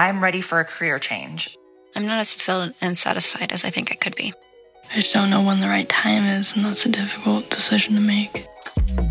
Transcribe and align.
I'm 0.00 0.22
ready 0.22 0.40
for 0.40 0.60
a 0.60 0.64
career 0.64 0.98
change. 0.98 1.54
I'm 1.94 2.06
not 2.06 2.20
as 2.20 2.32
fulfilled 2.32 2.72
and 2.80 2.96
satisfied 2.96 3.52
as 3.52 3.64
I 3.64 3.70
think 3.70 3.92
I 3.92 3.96
could 3.96 4.16
be. 4.16 4.32
I 4.90 5.02
just 5.02 5.12
don't 5.12 5.28
know 5.28 5.42
when 5.42 5.60
the 5.60 5.68
right 5.68 5.90
time 5.90 6.24
is, 6.24 6.54
and 6.56 6.64
that's 6.64 6.86
a 6.86 6.88
difficult 6.88 7.50
decision 7.50 7.96
to 7.96 8.00
make. 8.00 8.46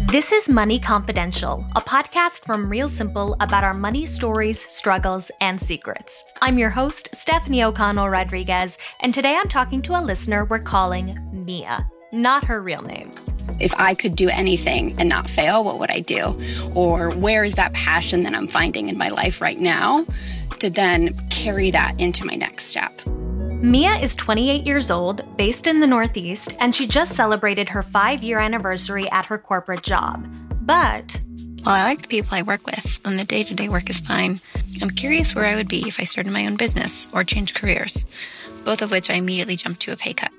This 0.08 0.32
is 0.32 0.50
Money 0.50 0.80
Confidential, 0.80 1.64
a 1.76 1.82
podcast 1.82 2.44
from 2.44 2.68
Real 2.68 2.88
Simple 2.88 3.38
about 3.40 3.64
our 3.64 3.76
money 3.76 4.08
stories, 4.08 4.66
struggles, 4.66 5.30
and 5.42 5.62
secrets. 5.62 6.24
I'm 6.42 6.58
your 6.58 6.72
host, 6.72 7.10
Stephanie 7.14 7.64
O'Connell 7.64 8.10
Rodriguez, 8.10 8.80
and 9.02 9.14
today 9.14 9.38
I'm 9.40 9.48
talking 9.48 9.84
to 9.84 10.00
a 10.00 10.02
listener 10.02 10.46
we're 10.46 10.58
calling 10.58 11.20
Mia, 11.32 11.88
not 12.12 12.44
her 12.46 12.64
real 12.64 12.82
name. 12.82 13.14
If 13.60 13.74
I 13.78 13.94
could 13.94 14.16
do 14.16 14.30
anything 14.30 14.96
and 15.00 15.10
not 15.10 15.30
fail, 15.30 15.64
what 15.64 15.80
would 15.80 15.92
I 15.92 16.00
do? 16.00 16.40
Or 16.76 17.10
where 17.12 17.44
is 17.44 17.54
that 17.54 17.74
passion 17.74 18.24
that 18.24 18.34
I'm 18.34 18.48
finding 18.48 18.90
in 18.90 18.98
my 18.98 19.10
life 19.10 19.42
right 19.42 19.60
now 19.60 20.06
to 20.60 20.70
then 20.70 21.18
carry 21.30 21.72
that 21.72 22.00
into 22.00 22.26
my 22.26 22.36
next 22.36 22.68
step? 22.68 23.02
Mia 23.62 23.96
is 23.96 24.16
28 24.16 24.66
years 24.66 24.90
old, 24.90 25.22
based 25.38 25.68
in 25.68 25.82
the 25.82 25.88
Northeast, 25.88 26.56
and 26.60 26.74
she 26.74 26.88
just 26.88 27.14
celebrated 27.14 27.68
her 27.68 27.84
five 27.84 28.24
year 28.24 28.40
anniversary 28.40 29.10
at 29.10 29.26
her 29.26 29.38
corporate 29.38 29.84
job. 29.84 30.26
But. 30.62 31.20
Well, 31.66 31.76
I 31.76 31.84
like 31.84 32.04
the 32.04 32.08
people 32.08 32.38
I 32.38 32.42
work 32.44 32.66
with, 32.66 32.86
and 33.04 33.20
the 33.20 33.26
day 33.26 33.44
to 33.44 33.54
day 33.54 33.68
work 33.68 33.90
is 33.90 33.98
fine. 33.98 34.40
I'm 34.82 34.92
curious 34.92 35.36
where 35.36 35.46
I 35.46 35.56
would 35.56 35.68
be 35.68 35.86
if 35.90 36.00
I 36.00 36.06
started 36.06 36.32
my 36.32 36.46
own 36.46 36.56
business 36.56 36.92
or 37.12 37.26
changed 37.26 37.56
careers, 37.56 37.98
both 38.64 38.82
of 38.82 38.92
which 38.92 39.10
I 39.10 39.16
immediately 39.16 39.58
jumped 39.58 39.82
to 39.82 39.92
a 39.92 39.98
pay 39.98 40.14
cut. 40.14 40.32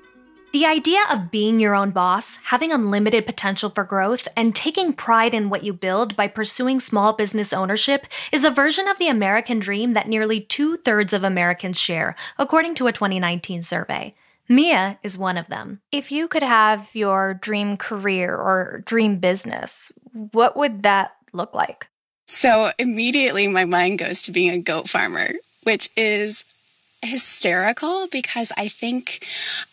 The 0.51 0.65
idea 0.65 0.99
of 1.09 1.31
being 1.31 1.61
your 1.61 1.75
own 1.75 1.91
boss, 1.91 2.35
having 2.43 2.73
unlimited 2.73 3.25
potential 3.25 3.69
for 3.69 3.85
growth, 3.85 4.27
and 4.35 4.53
taking 4.53 4.91
pride 4.91 5.33
in 5.33 5.49
what 5.49 5.63
you 5.63 5.71
build 5.71 6.17
by 6.17 6.27
pursuing 6.27 6.81
small 6.81 7.13
business 7.13 7.53
ownership 7.53 8.05
is 8.33 8.43
a 8.43 8.51
version 8.51 8.85
of 8.89 8.99
the 8.99 9.07
American 9.07 9.59
dream 9.59 9.93
that 9.93 10.09
nearly 10.09 10.41
two 10.41 10.75
thirds 10.75 11.13
of 11.13 11.23
Americans 11.23 11.79
share, 11.79 12.17
according 12.37 12.75
to 12.75 12.87
a 12.87 12.91
2019 12.91 13.61
survey. 13.61 14.13
Mia 14.49 14.99
is 15.03 15.17
one 15.17 15.37
of 15.37 15.47
them. 15.47 15.79
If 15.89 16.11
you 16.11 16.27
could 16.27 16.43
have 16.43 16.89
your 16.93 17.35
dream 17.35 17.77
career 17.77 18.35
or 18.35 18.83
dream 18.85 19.19
business, 19.19 19.93
what 20.11 20.57
would 20.57 20.83
that 20.83 21.15
look 21.31 21.55
like? 21.55 21.87
So 22.27 22.73
immediately 22.77 23.47
my 23.47 23.63
mind 23.63 23.99
goes 23.99 24.21
to 24.23 24.31
being 24.31 24.49
a 24.49 24.59
goat 24.59 24.89
farmer, 24.89 25.31
which 25.63 25.89
is 25.95 26.43
hysterical 27.01 28.07
because 28.07 28.51
I 28.57 28.67
think 28.67 29.25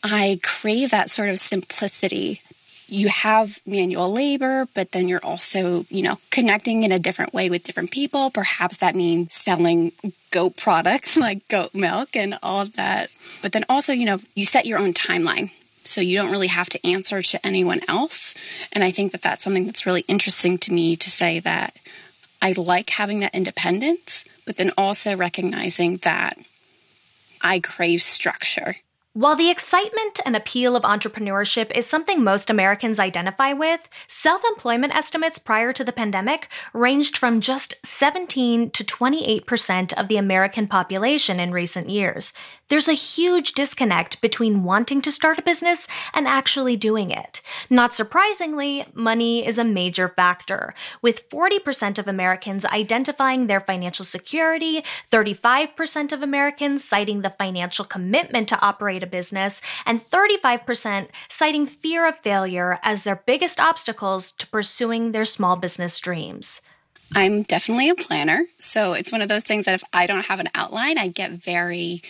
I 0.03 0.41
crave 0.43 0.91
that 0.91 1.11
sort 1.11 1.29
of 1.29 1.41
simplicity. 1.41 2.43
You 2.87 3.09
have 3.09 3.59
manual 3.67 4.11
labor, 4.11 4.67
but 4.75 4.93
then 4.93 5.09
you're 5.09 5.25
also, 5.25 5.85
you 5.91 6.03
know, 6.03 6.19
connecting 6.31 6.85
in 6.85 6.93
a 6.93 6.99
different 6.99 7.35
way 7.35 7.51
with 7.51 7.65
different 7.65 7.91
people. 7.91 8.31
Perhaps 8.31 8.79
that 8.79 8.97
means 8.97 9.35
selling 9.35 9.93
goat 10.31 10.57
products 10.57 11.17
like 11.17 11.47
goat 11.49 11.75
milk 11.75 12.11
and 12.15 12.39
all 12.43 12.63
of 12.63 12.75
that. 12.77 13.11
But 13.43 13.53
then 13.53 13.65
also, 13.69 13.93
you 13.93 14.07
know, 14.07 14.21
you 14.35 14.47
set 14.47 14.67
your 14.67 14.79
own 14.79 14.95
timeline. 14.95 15.51
So 15.85 16.03
you 16.03 16.17
don't 16.17 16.31
really 16.31 16.49
have 16.49 16.69
to 16.71 16.87
answer 16.87 17.23
to 17.23 17.47
anyone 17.47 17.81
else. 17.89 18.35
And 18.73 18.85
I 18.85 18.91
think 18.91 19.13
that 19.13 19.23
that's 19.23 19.43
something 19.43 19.65
that's 19.65 19.87
really 19.87 20.03
interesting 20.03 20.59
to 20.59 20.73
me 20.73 20.97
to 20.97 21.11
say 21.11 21.41
that 21.41 21.77
I 22.43 22.53
like 22.53 22.91
having 22.91 23.21
that 23.21 23.35
independence, 23.35 24.25
but 24.45 24.57
then 24.57 24.73
also 24.77 25.17
recognizing 25.17 25.99
that 25.99 26.39
I 27.41 27.61
crave 27.61 28.03
structure. 28.03 28.77
While 29.15 29.35
the 29.35 29.51
excitement 29.51 30.21
and 30.25 30.37
appeal 30.37 30.77
of 30.77 30.85
entrepreneurship 30.85 31.73
is 31.77 31.87
something 31.87 32.23
most 32.23 32.51
Americans 32.51 33.01
identify 33.01 33.53
with, 33.53 33.81
self 34.07 34.43
employment 34.45 34.95
estimates 34.95 35.39
prior 35.39 35.73
to 35.73 35.83
the 35.83 35.91
pandemic 35.93 36.49
ranged 36.73 37.19
from 37.19 37.41
just 37.41 37.75
17 37.85 38.71
to 38.71 38.85
28% 38.85 39.93
of 39.95 40.07
the 40.07 40.19
American 40.19 40.69
population 40.69 41.41
in 41.41 41.51
recent 41.51 41.91
years. 41.91 42.33
There's 42.69 42.89
a 42.89 42.93
huge 42.93 43.53
disconnect 43.53 44.21
between 44.21 44.63
wanting 44.63 45.01
to 45.03 45.11
start 45.11 45.39
a 45.39 45.43
business 45.43 45.89
and 46.13 46.29
actually 46.29 46.77
doing 46.77 47.11
it. 47.11 47.41
Not 47.71 47.95
surprisingly, 47.95 48.85
money 48.93 49.47
is 49.47 49.57
a 49.57 49.65
major 49.65 50.07
factor, 50.07 50.75
with 51.01 51.31
40% 51.31 51.99
of 51.99 52.07
Americans 52.07 52.67
identifying 52.67 53.47
their 53.47 53.61
financial 53.61 54.05
security, 54.05 54.85
35% 55.11 56.13
of 56.13 56.23
Americans 56.23 56.85
citing 56.85 57.23
the 57.23 57.35
financial 57.39 57.87
commitment 57.87 58.49
to 58.49 58.61
operate 58.61 59.03
a 59.03 59.07
business, 59.07 59.63
and 59.87 60.05
35% 60.05 61.09
citing 61.29 61.67
fear 61.67 62.07
of 62.07 62.19
failure 62.19 62.79
as 62.83 63.03
their 63.03 63.23
biggest 63.25 63.59
obstacles 63.59 64.31
to 64.33 64.47
pursuing 64.47 65.13
their 65.13 65.25
small 65.25 65.57
business 65.57 65.99
dreams. 65.99 66.61
I'm 67.15 67.43
definitely 67.43 67.89
a 67.89 67.95
planner. 67.95 68.45
So 68.73 68.93
it's 68.93 69.11
one 69.11 69.23
of 69.23 69.29
those 69.29 69.45
things 69.45 69.65
that 69.65 69.75
if 69.75 69.85
I 69.93 70.07
don't 70.07 70.27
have 70.27 70.41
an 70.41 70.51
outline, 70.55 70.99
I 70.99 71.09
get 71.09 71.33
very 71.33 72.03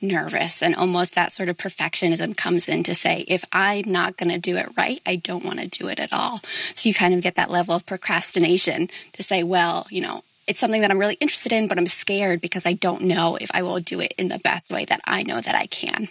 nervous 0.00 0.62
and 0.62 0.74
almost 0.74 1.14
that 1.14 1.32
sort 1.32 1.48
of 1.48 1.56
perfectionism 1.56 2.36
comes 2.36 2.66
in 2.68 2.82
to 2.84 2.94
say, 2.94 3.24
if 3.28 3.44
I'm 3.52 3.90
not 3.90 4.16
going 4.16 4.30
to 4.30 4.38
do 4.38 4.56
it 4.56 4.70
right, 4.76 5.00
I 5.06 5.16
don't 5.16 5.44
want 5.44 5.60
to 5.60 5.68
do 5.68 5.88
it 5.88 6.00
at 6.00 6.12
all. 6.12 6.40
So 6.74 6.88
you 6.88 6.94
kind 6.94 7.14
of 7.14 7.22
get 7.22 7.36
that 7.36 7.50
level 7.50 7.76
of 7.76 7.86
procrastination 7.86 8.90
to 9.14 9.22
say, 9.22 9.44
well, 9.44 9.86
you 9.90 10.00
know, 10.00 10.22
it's 10.46 10.58
something 10.58 10.80
that 10.80 10.90
I'm 10.90 10.98
really 10.98 11.14
interested 11.14 11.52
in, 11.52 11.68
but 11.68 11.78
I'm 11.78 11.86
scared 11.86 12.40
because 12.40 12.66
I 12.66 12.72
don't 12.72 13.02
know 13.02 13.36
if 13.36 13.50
I 13.52 13.62
will 13.62 13.78
do 13.78 14.00
it 14.00 14.14
in 14.18 14.28
the 14.28 14.38
best 14.38 14.70
way 14.70 14.84
that 14.86 15.00
I 15.04 15.22
know 15.22 15.40
that 15.40 15.54
I 15.54 15.66
can. 15.66 16.08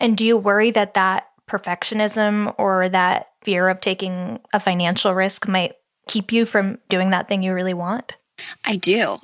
And 0.00 0.16
do 0.16 0.26
you 0.26 0.36
worry 0.36 0.72
that 0.72 0.94
that 0.94 1.28
perfectionism 1.48 2.54
or 2.58 2.88
that 2.88 3.28
fear 3.42 3.68
of 3.68 3.80
taking 3.80 4.40
a 4.52 4.58
financial 4.58 5.14
risk 5.14 5.46
might 5.46 5.76
keep 6.08 6.32
you 6.32 6.44
from 6.44 6.78
doing 6.88 7.10
that 7.10 7.28
thing 7.28 7.42
you 7.42 7.54
really 7.54 7.74
want? 7.74 8.16
I 8.64 8.76
do. 8.76 9.18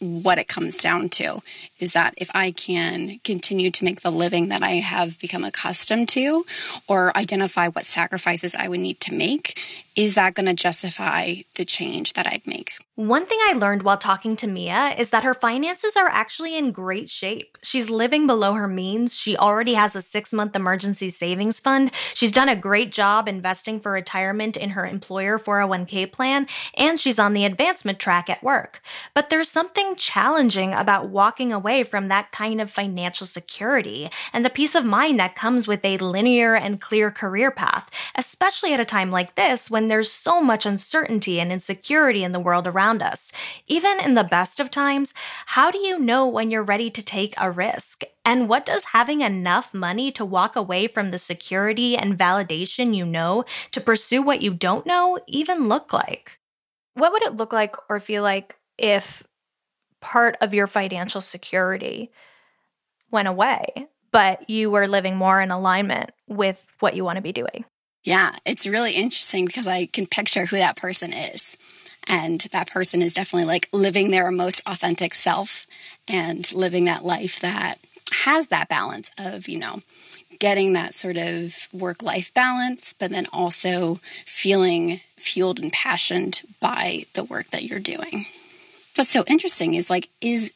What 0.00 0.38
it 0.38 0.46
comes 0.46 0.76
down 0.76 1.08
to 1.10 1.42
is 1.80 1.92
that 1.92 2.14
if 2.16 2.30
I 2.32 2.52
can 2.52 3.20
continue 3.24 3.72
to 3.72 3.84
make 3.84 4.00
the 4.00 4.12
living 4.12 4.48
that 4.48 4.62
I 4.62 4.74
have 4.74 5.18
become 5.18 5.42
accustomed 5.42 6.08
to, 6.10 6.46
or 6.88 7.16
identify 7.16 7.68
what 7.68 7.84
sacrifices 7.84 8.54
I 8.54 8.68
would 8.68 8.80
need 8.80 9.00
to 9.00 9.14
make, 9.14 9.58
is 9.96 10.14
that 10.14 10.34
going 10.34 10.46
to 10.46 10.54
justify 10.54 11.42
the 11.56 11.64
change 11.64 12.12
that 12.12 12.28
I'd 12.28 12.46
make? 12.46 12.72
One 12.98 13.26
thing 13.26 13.38
I 13.42 13.52
learned 13.52 13.84
while 13.84 13.96
talking 13.96 14.34
to 14.34 14.48
Mia 14.48 14.96
is 14.98 15.10
that 15.10 15.22
her 15.22 15.32
finances 15.32 15.96
are 15.96 16.08
actually 16.08 16.56
in 16.56 16.72
great 16.72 17.08
shape. 17.08 17.56
She's 17.62 17.88
living 17.88 18.26
below 18.26 18.54
her 18.54 18.66
means. 18.66 19.16
She 19.16 19.36
already 19.36 19.74
has 19.74 19.94
a 19.94 20.02
six 20.02 20.32
month 20.32 20.56
emergency 20.56 21.08
savings 21.10 21.60
fund. 21.60 21.92
She's 22.14 22.32
done 22.32 22.48
a 22.48 22.56
great 22.56 22.90
job 22.90 23.28
investing 23.28 23.78
for 23.78 23.92
retirement 23.92 24.56
in 24.56 24.70
her 24.70 24.84
employer 24.84 25.38
401k 25.38 26.10
plan, 26.10 26.48
and 26.76 26.98
she's 26.98 27.20
on 27.20 27.34
the 27.34 27.44
advancement 27.44 28.00
track 28.00 28.28
at 28.28 28.42
work. 28.42 28.82
But 29.14 29.30
there's 29.30 29.48
something 29.48 29.94
challenging 29.94 30.74
about 30.74 31.08
walking 31.08 31.52
away 31.52 31.84
from 31.84 32.08
that 32.08 32.32
kind 32.32 32.60
of 32.60 32.68
financial 32.68 33.28
security 33.28 34.10
and 34.32 34.44
the 34.44 34.50
peace 34.50 34.74
of 34.74 34.84
mind 34.84 35.20
that 35.20 35.36
comes 35.36 35.68
with 35.68 35.84
a 35.84 35.98
linear 35.98 36.56
and 36.56 36.80
clear 36.80 37.12
career 37.12 37.52
path, 37.52 37.88
especially 38.16 38.74
at 38.74 38.80
a 38.80 38.84
time 38.84 39.12
like 39.12 39.36
this 39.36 39.70
when 39.70 39.86
there's 39.86 40.10
so 40.10 40.40
much 40.40 40.66
uncertainty 40.66 41.38
and 41.38 41.52
insecurity 41.52 42.24
in 42.24 42.32
the 42.32 42.40
world 42.40 42.66
around 42.66 42.87
around 42.88 43.02
us. 43.02 43.32
Even 43.66 44.00
in 44.00 44.14
the 44.14 44.24
best 44.24 44.60
of 44.60 44.70
times, 44.70 45.12
how 45.46 45.70
do 45.70 45.78
you 45.78 45.98
know 45.98 46.26
when 46.26 46.50
you're 46.50 46.62
ready 46.62 46.90
to 46.90 47.02
take 47.02 47.34
a 47.36 47.50
risk? 47.50 48.02
And 48.24 48.48
what 48.48 48.64
does 48.64 48.84
having 48.84 49.20
enough 49.20 49.74
money 49.74 50.10
to 50.12 50.24
walk 50.24 50.56
away 50.56 50.88
from 50.88 51.10
the 51.10 51.18
security 51.18 51.96
and 51.96 52.18
validation 52.18 52.96
you 52.96 53.04
know 53.04 53.44
to 53.72 53.80
pursue 53.80 54.22
what 54.22 54.42
you 54.42 54.54
don't 54.54 54.86
know 54.86 55.18
even 55.26 55.68
look 55.68 55.92
like? 55.92 56.38
What 56.94 57.12
would 57.12 57.22
it 57.22 57.36
look 57.36 57.52
like 57.52 57.76
or 57.88 58.00
feel 58.00 58.22
like 58.22 58.56
if 58.78 59.22
part 60.00 60.36
of 60.40 60.54
your 60.54 60.66
financial 60.66 61.20
security 61.20 62.10
went 63.10 63.28
away, 63.28 63.88
but 64.12 64.48
you 64.48 64.70
were 64.70 64.88
living 64.88 65.16
more 65.16 65.40
in 65.40 65.50
alignment 65.50 66.10
with 66.26 66.64
what 66.80 66.96
you 66.96 67.04
want 67.04 67.16
to 67.16 67.22
be 67.22 67.32
doing? 67.32 67.64
Yeah, 68.04 68.36
it's 68.46 68.66
really 68.66 68.92
interesting 68.92 69.44
because 69.44 69.66
I 69.66 69.86
can 69.86 70.06
picture 70.06 70.46
who 70.46 70.56
that 70.56 70.76
person 70.76 71.12
is. 71.12 71.42
And 72.08 72.40
that 72.52 72.70
person 72.70 73.02
is 73.02 73.12
definitely 73.12 73.46
like 73.46 73.68
living 73.72 74.10
their 74.10 74.30
most 74.30 74.62
authentic 74.66 75.14
self 75.14 75.66
and 76.08 76.50
living 76.52 76.86
that 76.86 77.04
life 77.04 77.38
that 77.42 77.78
has 78.10 78.48
that 78.48 78.68
balance 78.68 79.10
of, 79.18 79.46
you 79.48 79.58
know, 79.58 79.82
getting 80.38 80.72
that 80.72 80.96
sort 80.96 81.18
of 81.18 81.52
work 81.72 82.02
life 82.02 82.30
balance, 82.34 82.94
but 82.98 83.10
then 83.10 83.26
also 83.32 84.00
feeling 84.26 85.00
fueled 85.18 85.60
and 85.60 85.72
passionate 85.72 86.42
by 86.60 87.04
the 87.14 87.24
work 87.24 87.50
that 87.50 87.64
you're 87.64 87.78
doing. 87.78 88.26
What's 88.94 89.10
so 89.10 89.24
interesting 89.26 89.74
is 89.74 89.90
like, 89.90 90.08
is 90.20 90.50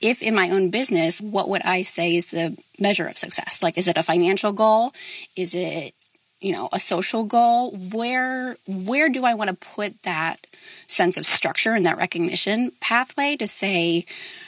if 0.00 0.22
in 0.22 0.34
my 0.34 0.50
own 0.50 0.70
business, 0.70 1.20
what 1.20 1.48
would 1.48 1.62
I 1.62 1.82
say 1.82 2.16
is 2.16 2.26
the 2.26 2.56
measure 2.78 3.06
of 3.06 3.18
success? 3.18 3.58
Like, 3.62 3.78
is 3.78 3.88
it 3.88 3.96
a 3.96 4.02
financial 4.02 4.52
goal? 4.52 4.92
Is 5.36 5.54
it 5.54 5.94
you 6.40 6.52
know 6.52 6.68
a 6.72 6.78
social 6.78 7.24
goal 7.24 7.72
where 7.92 8.56
where 8.66 9.08
do 9.08 9.24
i 9.24 9.34
want 9.34 9.48
to 9.48 9.68
put 9.74 9.94
that 10.02 10.46
sense 10.86 11.16
of 11.16 11.26
structure 11.26 11.74
and 11.74 11.86
that 11.86 11.98
recognition 11.98 12.72
pathway 12.80 13.36
to 13.36 13.46
say 13.46 14.04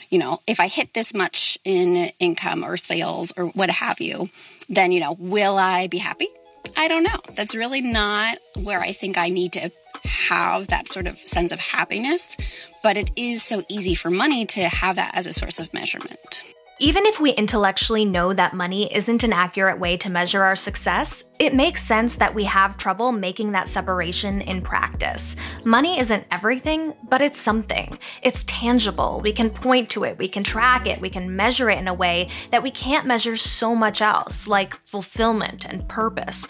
you 0.09 0.17
know 0.17 0.39
if 0.47 0.59
i 0.59 0.67
hit 0.67 0.93
this 0.93 1.13
much 1.13 1.57
in 1.63 2.11
income 2.19 2.63
or 2.63 2.77
sales 2.77 3.31
or 3.37 3.45
what 3.47 3.69
have 3.69 3.99
you 4.01 4.29
then 4.69 4.91
you 4.91 4.99
know 4.99 5.15
will 5.19 5.57
i 5.57 5.87
be 5.87 5.97
happy 5.97 6.27
i 6.75 6.87
don't 6.87 7.03
know 7.03 7.19
that's 7.35 7.55
really 7.55 7.81
not 7.81 8.37
where 8.55 8.81
i 8.81 8.93
think 8.93 9.17
i 9.17 9.29
need 9.29 9.53
to 9.53 9.69
have 10.03 10.67
that 10.67 10.91
sort 10.91 11.07
of 11.07 11.17
sense 11.25 11.51
of 11.51 11.59
happiness 11.59 12.35
but 12.83 12.97
it 12.97 13.09
is 13.15 13.41
so 13.41 13.63
easy 13.69 13.95
for 13.95 14.11
money 14.11 14.45
to 14.45 14.67
have 14.67 14.97
that 14.97 15.11
as 15.15 15.25
a 15.25 15.33
source 15.33 15.57
of 15.57 15.73
measurement. 15.73 16.43
Even 16.79 17.05
if 17.05 17.19
we 17.19 17.29
intellectually 17.31 18.03
know 18.03 18.33
that 18.33 18.55
money 18.55 18.93
isn't 18.93 19.23
an 19.23 19.31
accurate 19.31 19.79
way 19.79 19.95
to 19.95 20.09
measure 20.09 20.43
our 20.43 20.55
success, 20.55 21.23
it 21.37 21.53
makes 21.53 21.83
sense 21.83 22.15
that 22.15 22.33
we 22.33 22.43
have 22.45 22.77
trouble 22.77 23.11
making 23.11 23.51
that 23.51 23.69
separation 23.69 24.41
in 24.41 24.59
practice. 24.59 25.35
Money 25.63 25.99
isn't 25.99 26.25
everything, 26.31 26.93
but 27.09 27.21
it's 27.21 27.39
something. 27.39 27.97
It's 28.23 28.43
tangible. 28.45 29.21
We 29.21 29.33
can 29.33 29.51
point 29.51 29.91
to 29.91 30.03
it, 30.03 30.17
we 30.17 30.27
can 30.27 30.43
track 30.43 30.87
it, 30.87 30.99
we 30.99 31.11
can 31.11 31.35
measure 31.35 31.69
it 31.69 31.77
in 31.77 31.87
a 31.87 31.93
way 31.93 32.29
that 32.49 32.63
we 32.63 32.71
can't 32.71 33.05
measure 33.05 33.37
so 33.37 33.75
much 33.75 34.01
else, 34.01 34.47
like 34.47 34.73
fulfillment 34.73 35.65
and 35.65 35.87
purpose. 35.87 36.47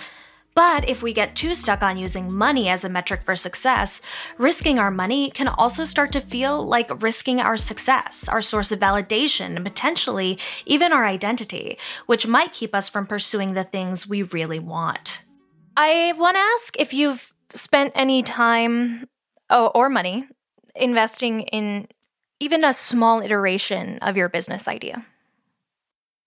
But 0.56 0.88
if 0.88 1.02
we 1.02 1.14
get 1.14 1.36
too 1.36 1.56
stuck 1.56 1.82
on 1.82 1.98
using 1.98 2.32
money 2.32 2.70
as 2.70 2.84
a 2.84 2.90
metric 2.90 3.22
for 3.24 3.36
success, 3.36 4.02
risking 4.38 4.78
our 4.78 4.92
money 4.92 5.32
can 5.32 5.48
also 5.48 5.84
start 5.84 6.12
to 6.12 6.22
feel 6.22 6.64
like 6.64 7.02
risking 7.02 7.40
our 7.40 7.58
success, 7.58 8.28
our 8.30 8.42
source 8.42 8.72
of 8.72 8.80
validation, 8.80 9.56
and 9.56 9.66
potentially 9.66 10.38
even 10.66 10.94
our 10.94 11.06
identity, 11.06 11.78
which 12.06 12.28
might 12.28 12.54
keep 12.54 12.76
us 12.76 12.88
from 12.88 13.08
pursuing 13.08 13.54
the 13.54 13.64
things 13.64 14.08
we 14.08 14.22
really 14.24 14.60
want. 14.60 15.24
I 15.76 16.14
want 16.18 16.36
to 16.36 16.40
ask 16.40 16.80
if 16.80 16.94
you've 16.94 17.34
spent 17.52 17.92
any 17.96 18.22
time 18.22 19.08
oh, 19.50 19.68
or 19.74 19.90
money 19.90 20.28
investing 20.76 21.42
in 21.42 21.88
even 22.40 22.64
a 22.64 22.74
small 22.74 23.22
iteration 23.22 23.98
of 24.00 24.18
your 24.18 24.30
business 24.30 24.68
idea. 24.68 25.06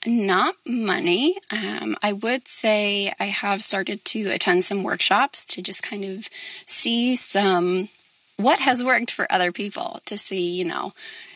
Not 0.05 0.57
money. 0.67 1.39
Um, 1.51 1.97
I 2.03 2.13
would 2.13 2.43
say 2.49 3.13
I 3.19 3.27
have 3.27 3.63
started 3.63 4.05
to 4.07 4.31
attend 4.31 4.65
some 4.65 4.83
workshops 4.83 5.45
to 5.47 5.63
just 5.63 5.83
kind 5.83 6.05
of 6.05 6.29
see 6.67 7.17
some 7.17 7.89
what 8.37 8.59
has 8.59 8.85
worked 8.85 9.11
for 9.11 9.31
other 9.33 9.51
people 9.51 10.01
to 10.07 10.19
see, 10.19 10.51
you 10.51 10.65
know, 10.65 10.93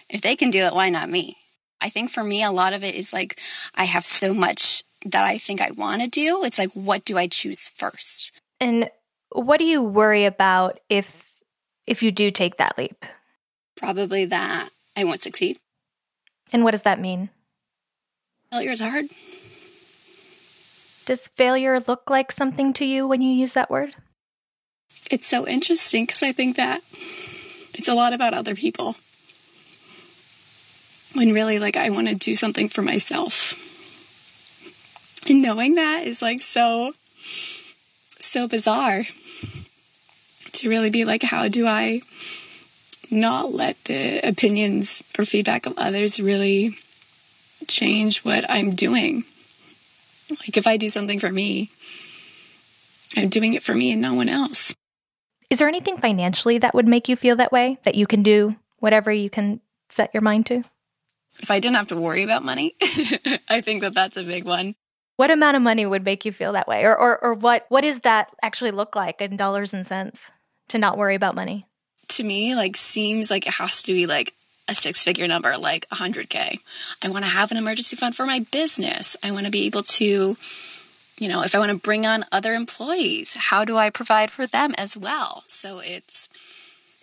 if 0.08 0.20
they 0.20 0.36
can 0.36 0.50
do 0.50 0.64
it, 0.64 0.74
why 0.74 0.90
not 0.90 1.08
me? 1.08 1.36
I 1.80 1.88
think 1.88 2.10
for 2.10 2.22
me, 2.22 2.42
a 2.42 2.50
lot 2.50 2.74
of 2.74 2.84
it 2.84 2.94
is 2.94 3.12
like 3.12 3.40
I 3.74 3.84
have 3.84 4.06
so 4.06 4.34
much 4.34 4.84
that 5.06 5.24
I 5.24 5.38
think 5.38 5.60
I 5.60 5.70
want 5.70 6.02
to 6.02 6.08
do. 6.08 6.44
It's 6.44 6.58
like, 6.58 6.72
what 6.72 7.04
do 7.04 7.16
I 7.16 7.26
choose 7.26 7.60
first? 7.78 8.32
And 8.60 8.90
what 9.32 9.58
do 9.58 9.64
you 9.64 9.82
worry 9.82 10.26
about 10.26 10.80
if 10.88 11.26
if 11.86 12.02
you 12.02 12.12
do 12.12 12.30
take 12.30 12.58
that 12.58 12.76
leap? 12.76 13.04
Probably 13.76 14.26
that 14.26 14.70
I 14.94 15.04
won't 15.04 15.22
succeed. 15.22 15.58
And 16.52 16.64
what 16.64 16.72
does 16.72 16.82
that 16.82 17.00
mean? 17.00 17.30
Failure 18.50 18.72
is 18.72 18.80
hard. 18.80 19.08
Does 21.04 21.28
failure 21.28 21.78
look 21.78 22.10
like 22.10 22.32
something 22.32 22.72
to 22.74 22.84
you 22.84 23.06
when 23.06 23.22
you 23.22 23.30
use 23.32 23.52
that 23.52 23.70
word? 23.70 23.94
It's 25.08 25.28
so 25.28 25.46
interesting 25.46 26.04
because 26.04 26.24
I 26.24 26.32
think 26.32 26.56
that 26.56 26.82
it's 27.74 27.86
a 27.86 27.94
lot 27.94 28.12
about 28.12 28.34
other 28.34 28.56
people. 28.56 28.96
When 31.12 31.32
really, 31.32 31.60
like, 31.60 31.76
I 31.76 31.90
want 31.90 32.08
to 32.08 32.14
do 32.16 32.34
something 32.34 32.68
for 32.68 32.82
myself. 32.82 33.54
And 35.28 35.42
knowing 35.42 35.76
that 35.76 36.06
is 36.08 36.20
like 36.20 36.42
so, 36.42 36.92
so 38.20 38.48
bizarre 38.48 39.06
to 40.52 40.68
really 40.68 40.90
be 40.90 41.04
like, 41.04 41.22
how 41.22 41.46
do 41.46 41.68
I 41.68 42.02
not 43.10 43.54
let 43.54 43.76
the 43.84 44.18
opinions 44.26 45.04
or 45.16 45.24
feedback 45.24 45.66
of 45.66 45.74
others 45.76 46.18
really 46.18 46.76
change 47.70 48.24
what 48.24 48.48
I'm 48.50 48.74
doing. 48.74 49.24
Like 50.28 50.56
if 50.56 50.66
I 50.66 50.76
do 50.76 50.90
something 50.90 51.18
for 51.18 51.30
me, 51.30 51.70
I'm 53.16 53.28
doing 53.28 53.54
it 53.54 53.62
for 53.62 53.74
me 53.74 53.92
and 53.92 54.02
no 54.02 54.14
one 54.14 54.28
else. 54.28 54.74
Is 55.48 55.58
there 55.58 55.68
anything 55.68 55.98
financially 55.98 56.58
that 56.58 56.74
would 56.74 56.86
make 56.86 57.08
you 57.08 57.16
feel 57.16 57.36
that 57.36 57.50
way? 57.50 57.78
That 57.82 57.96
you 57.96 58.06
can 58.06 58.22
do 58.22 58.56
whatever 58.78 59.10
you 59.10 59.30
can 59.30 59.60
set 59.88 60.14
your 60.14 60.20
mind 60.20 60.46
to? 60.46 60.62
If 61.40 61.50
I 61.50 61.58
didn't 61.58 61.76
have 61.76 61.88
to 61.88 61.96
worry 61.96 62.22
about 62.22 62.44
money, 62.44 62.76
I 63.48 63.60
think 63.62 63.82
that 63.82 63.94
that's 63.94 64.16
a 64.16 64.22
big 64.22 64.44
one. 64.44 64.76
What 65.16 65.30
amount 65.30 65.56
of 65.56 65.62
money 65.62 65.84
would 65.84 66.04
make 66.04 66.24
you 66.24 66.32
feel 66.32 66.52
that 66.52 66.68
way? 66.68 66.84
Or, 66.84 66.96
or, 66.96 67.22
or 67.22 67.34
what, 67.34 67.66
what 67.68 67.82
does 67.82 68.00
that 68.00 68.30
actually 68.42 68.70
look 68.70 68.94
like 68.94 69.20
in 69.20 69.36
dollars 69.36 69.74
and 69.74 69.86
cents 69.86 70.30
to 70.68 70.78
not 70.78 70.96
worry 70.96 71.14
about 71.14 71.34
money? 71.34 71.66
To 72.10 72.24
me, 72.24 72.54
like, 72.54 72.76
seems 72.76 73.30
like 73.30 73.46
it 73.46 73.54
has 73.54 73.82
to 73.84 73.92
be 73.92 74.06
like 74.06 74.34
a 74.70 74.74
six 74.74 75.02
figure 75.02 75.26
number 75.26 75.58
like 75.58 75.86
100K. 75.90 76.60
I 77.02 77.08
want 77.08 77.24
to 77.24 77.30
have 77.30 77.50
an 77.50 77.56
emergency 77.56 77.96
fund 77.96 78.14
for 78.14 78.24
my 78.24 78.46
business. 78.50 79.16
I 79.22 79.32
want 79.32 79.46
to 79.46 79.50
be 79.50 79.66
able 79.66 79.82
to, 79.82 80.36
you 81.18 81.28
know, 81.28 81.42
if 81.42 81.54
I 81.54 81.58
want 81.58 81.70
to 81.70 81.76
bring 81.76 82.06
on 82.06 82.24
other 82.30 82.54
employees, 82.54 83.32
how 83.34 83.64
do 83.64 83.76
I 83.76 83.90
provide 83.90 84.30
for 84.30 84.46
them 84.46 84.74
as 84.78 84.96
well? 84.96 85.42
So 85.60 85.80
it's 85.80 86.28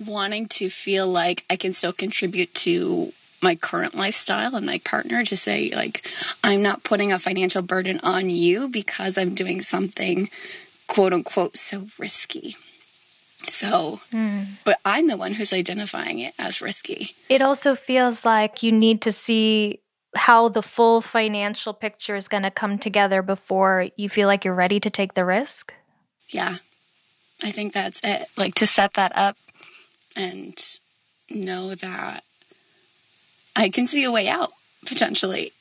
wanting 0.03 0.47
to 0.47 0.69
feel 0.69 1.07
like 1.07 1.43
I 1.49 1.57
can 1.57 1.73
still 1.73 1.93
contribute 1.93 2.53
to 2.55 3.11
my 3.41 3.55
current 3.55 3.95
lifestyle 3.95 4.55
and 4.55 4.65
my 4.65 4.79
partner 4.79 5.23
to 5.25 5.35
say, 5.35 5.71
like, 5.75 6.07
I'm 6.43 6.61
not 6.61 6.83
putting 6.83 7.11
a 7.11 7.19
financial 7.19 7.61
burden 7.61 7.99
on 8.01 8.29
you 8.29 8.69
because 8.69 9.17
I'm 9.17 9.35
doing 9.35 9.61
something 9.61 10.29
quote 10.87 11.13
unquote 11.13 11.57
so 11.57 11.87
risky. 11.99 12.55
So, 13.49 14.01
mm. 14.11 14.47
but 14.65 14.79
I'm 14.83 15.07
the 15.07 15.17
one 15.17 15.33
who's 15.33 15.53
identifying 15.53 16.19
it 16.19 16.33
as 16.39 16.59
risky. 16.59 17.15
It 17.29 17.41
also 17.41 17.75
feels 17.75 18.25
like 18.25 18.63
you 18.63 18.71
need 18.71 19.01
to 19.03 19.11
see 19.11 19.81
how 20.15 20.49
the 20.49 20.63
full 20.63 21.01
financial 21.01 21.73
picture 21.73 22.15
is 22.15 22.27
going 22.27 22.43
to 22.43 22.51
come 22.51 22.79
together 22.79 23.21
before 23.21 23.89
you 23.95 24.09
feel 24.09 24.27
like 24.27 24.43
you're 24.43 24.55
ready 24.55 24.79
to 24.79 24.89
take 24.89 25.13
the 25.13 25.23
risk. 25.23 25.73
Yeah. 26.29 26.57
I 27.43 27.51
think 27.51 27.73
that's 27.73 27.99
it. 28.03 28.27
Like 28.35 28.55
to 28.55 28.67
set 28.67 28.95
that 28.95 29.11
up 29.15 29.37
and 30.15 30.59
know 31.29 31.75
that 31.75 32.23
I 33.55 33.69
can 33.69 33.87
see 33.87 34.03
a 34.03 34.11
way 34.11 34.27
out 34.27 34.51
potentially. 34.85 35.53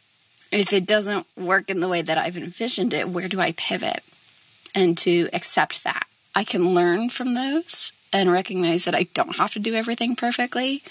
If 0.51 0.73
it 0.73 0.87
doesn't 0.87 1.27
work 1.37 1.69
in 1.69 1.81
the 1.81 1.89
way 1.89 2.01
that 2.03 2.17
I've 2.17 2.37
envisioned 2.37 2.95
it, 2.95 3.09
where 3.09 3.29
do 3.29 3.41
I 3.41 3.53
pivot? 3.53 4.03
And 4.75 4.97
to 4.99 5.29
accept 5.33 5.85
that 5.85 6.07
I 6.37 6.45
can 6.45 6.75
learn 6.75 7.09
from 7.09 7.33
those 7.33 7.93
and 8.13 8.31
recognize 8.31 8.85
that 8.85 8.95
I 8.95 9.05
don't 9.15 9.37
have 9.37 9.55
to 9.55 9.59
do 9.59 9.75
everything 9.75 10.15
perfectly, 10.15 10.83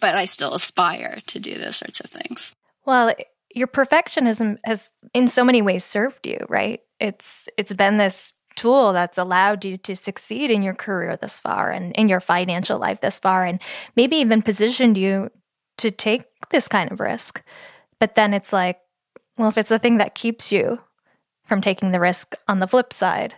but 0.00 0.14
I 0.14 0.24
still 0.24 0.54
aspire 0.54 1.20
to 1.26 1.40
do 1.40 1.58
those 1.58 1.76
sorts 1.76 1.98
of 1.98 2.10
things. 2.10 2.52
Well, 2.86 3.12
your 3.52 3.66
perfectionism 3.66 4.58
has 4.64 4.90
in 5.12 5.26
so 5.26 5.42
many 5.42 5.62
ways 5.62 5.82
served 5.82 6.26
you, 6.26 6.38
right? 6.48 6.80
It's 7.00 7.48
it's 7.58 7.72
been 7.72 7.96
this 7.96 8.34
tool 8.54 8.92
that's 8.92 9.18
allowed 9.18 9.64
you 9.64 9.76
to 9.78 9.96
succeed 9.96 10.50
in 10.50 10.62
your 10.62 10.74
career 10.74 11.16
this 11.16 11.40
far 11.40 11.70
and 11.70 11.92
in 11.96 12.08
your 12.08 12.20
financial 12.20 12.78
life 12.78 13.00
this 13.00 13.18
far 13.18 13.44
and 13.44 13.60
maybe 13.96 14.16
even 14.16 14.42
positioned 14.42 14.96
you 14.96 15.30
to 15.78 15.90
take 15.90 16.24
this 16.50 16.68
kind 16.68 16.90
of 16.90 17.00
risk. 17.00 17.42
But 17.98 18.14
then 18.14 18.32
it's 18.32 18.52
like, 18.52 18.78
well, 19.36 19.48
if 19.48 19.58
it's 19.58 19.68
the 19.68 19.78
thing 19.78 19.98
that 19.98 20.14
keeps 20.14 20.52
you 20.52 20.80
from 21.44 21.60
taking 21.60 21.90
the 21.90 22.00
risk 22.00 22.34
on 22.48 22.60
the 22.60 22.68
flip 22.68 22.92
side, 22.92 23.34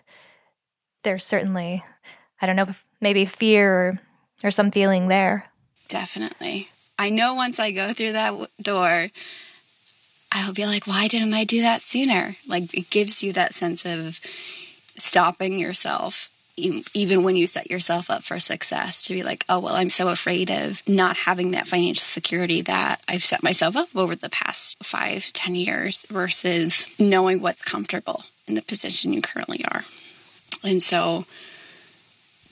there's 1.09 1.25
certainly, 1.25 1.83
I 2.39 2.45
don't 2.45 2.57
know, 2.57 2.69
maybe 3.01 3.25
fear 3.25 3.73
or, 3.73 4.01
or 4.45 4.51
some 4.51 4.71
feeling 4.71 5.09
there. 5.09 5.47
Definitely. 5.89 6.69
I 6.99 7.09
know 7.09 7.33
once 7.33 7.59
I 7.59 7.71
go 7.71 7.95
through 7.95 8.13
that 8.13 8.35
door, 8.61 9.09
I'll 10.31 10.53
be 10.53 10.67
like, 10.67 10.87
why 10.87 11.09
didn't 11.09 11.33
I 11.33 11.45
do 11.45 11.63
that 11.63 11.81
sooner? 11.81 12.37
Like, 12.47 12.75
it 12.75 12.91
gives 12.91 13.23
you 13.23 13.33
that 13.33 13.55
sense 13.55 13.87
of 13.87 14.21
stopping 14.97 15.59
yourself, 15.59 16.29
even 16.57 17.23
when 17.23 17.37
you 17.37 17.47
set 17.47 17.71
yourself 17.71 18.11
up 18.11 18.23
for 18.23 18.39
success, 18.39 19.05
to 19.05 19.15
be 19.15 19.23
like, 19.23 19.47
oh, 19.49 19.61
well, 19.61 19.77
I'm 19.77 19.89
so 19.89 20.09
afraid 20.09 20.51
of 20.51 20.83
not 20.87 21.17
having 21.17 21.53
that 21.53 21.69
financial 21.69 22.05
security 22.05 22.61
that 22.63 23.01
I've 23.09 23.25
set 23.25 23.43
myself 23.43 23.77
up 23.77 23.89
over 23.97 24.15
the 24.15 24.29
past 24.29 24.77
five, 24.85 25.25
ten 25.33 25.55
years 25.55 26.05
versus 26.11 26.85
knowing 26.99 27.41
what's 27.41 27.63
comfortable 27.63 28.25
in 28.47 28.57
the 28.57 28.63
position 28.63 29.15
you 29.15 29.23
currently 29.23 29.65
are. 29.65 29.85
And 30.63 30.83
so 30.83 31.25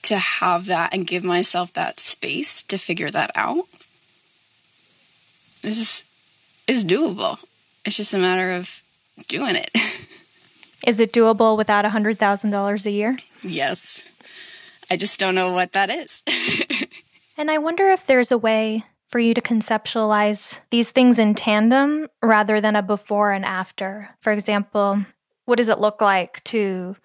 to 0.02 0.18
have 0.18 0.66
that 0.66 0.92
and 0.92 1.06
give 1.06 1.24
myself 1.24 1.72
that 1.72 1.98
space 2.00 2.62
to 2.64 2.78
figure 2.78 3.10
that 3.10 3.30
out 3.34 3.66
is 5.62 5.76
just, 5.78 6.04
is 6.66 6.84
doable. 6.84 7.38
It's 7.84 7.96
just 7.96 8.14
a 8.14 8.18
matter 8.18 8.52
of 8.52 8.68
doing 9.28 9.56
it. 9.56 9.70
Is 10.86 11.00
it 11.00 11.12
doable 11.12 11.56
without 11.56 11.84
a 11.84 11.88
$100,000 11.88 12.86
a 12.86 12.90
year? 12.90 13.18
Yes. 13.42 14.02
I 14.90 14.96
just 14.96 15.18
don't 15.18 15.34
know 15.34 15.52
what 15.52 15.72
that 15.72 15.90
is. 15.90 16.22
and 17.36 17.50
I 17.50 17.58
wonder 17.58 17.90
if 17.90 18.06
there's 18.06 18.30
a 18.30 18.38
way 18.38 18.84
for 19.08 19.18
you 19.18 19.34
to 19.34 19.40
conceptualize 19.40 20.60
these 20.70 20.90
things 20.90 21.18
in 21.18 21.34
tandem 21.34 22.08
rather 22.22 22.60
than 22.60 22.76
a 22.76 22.82
before 22.82 23.32
and 23.32 23.44
after. 23.44 24.10
For 24.20 24.32
example, 24.32 25.04
what 25.44 25.56
does 25.56 25.68
it 25.68 25.80
look 25.80 26.00
like 26.00 26.42
to 26.44 26.96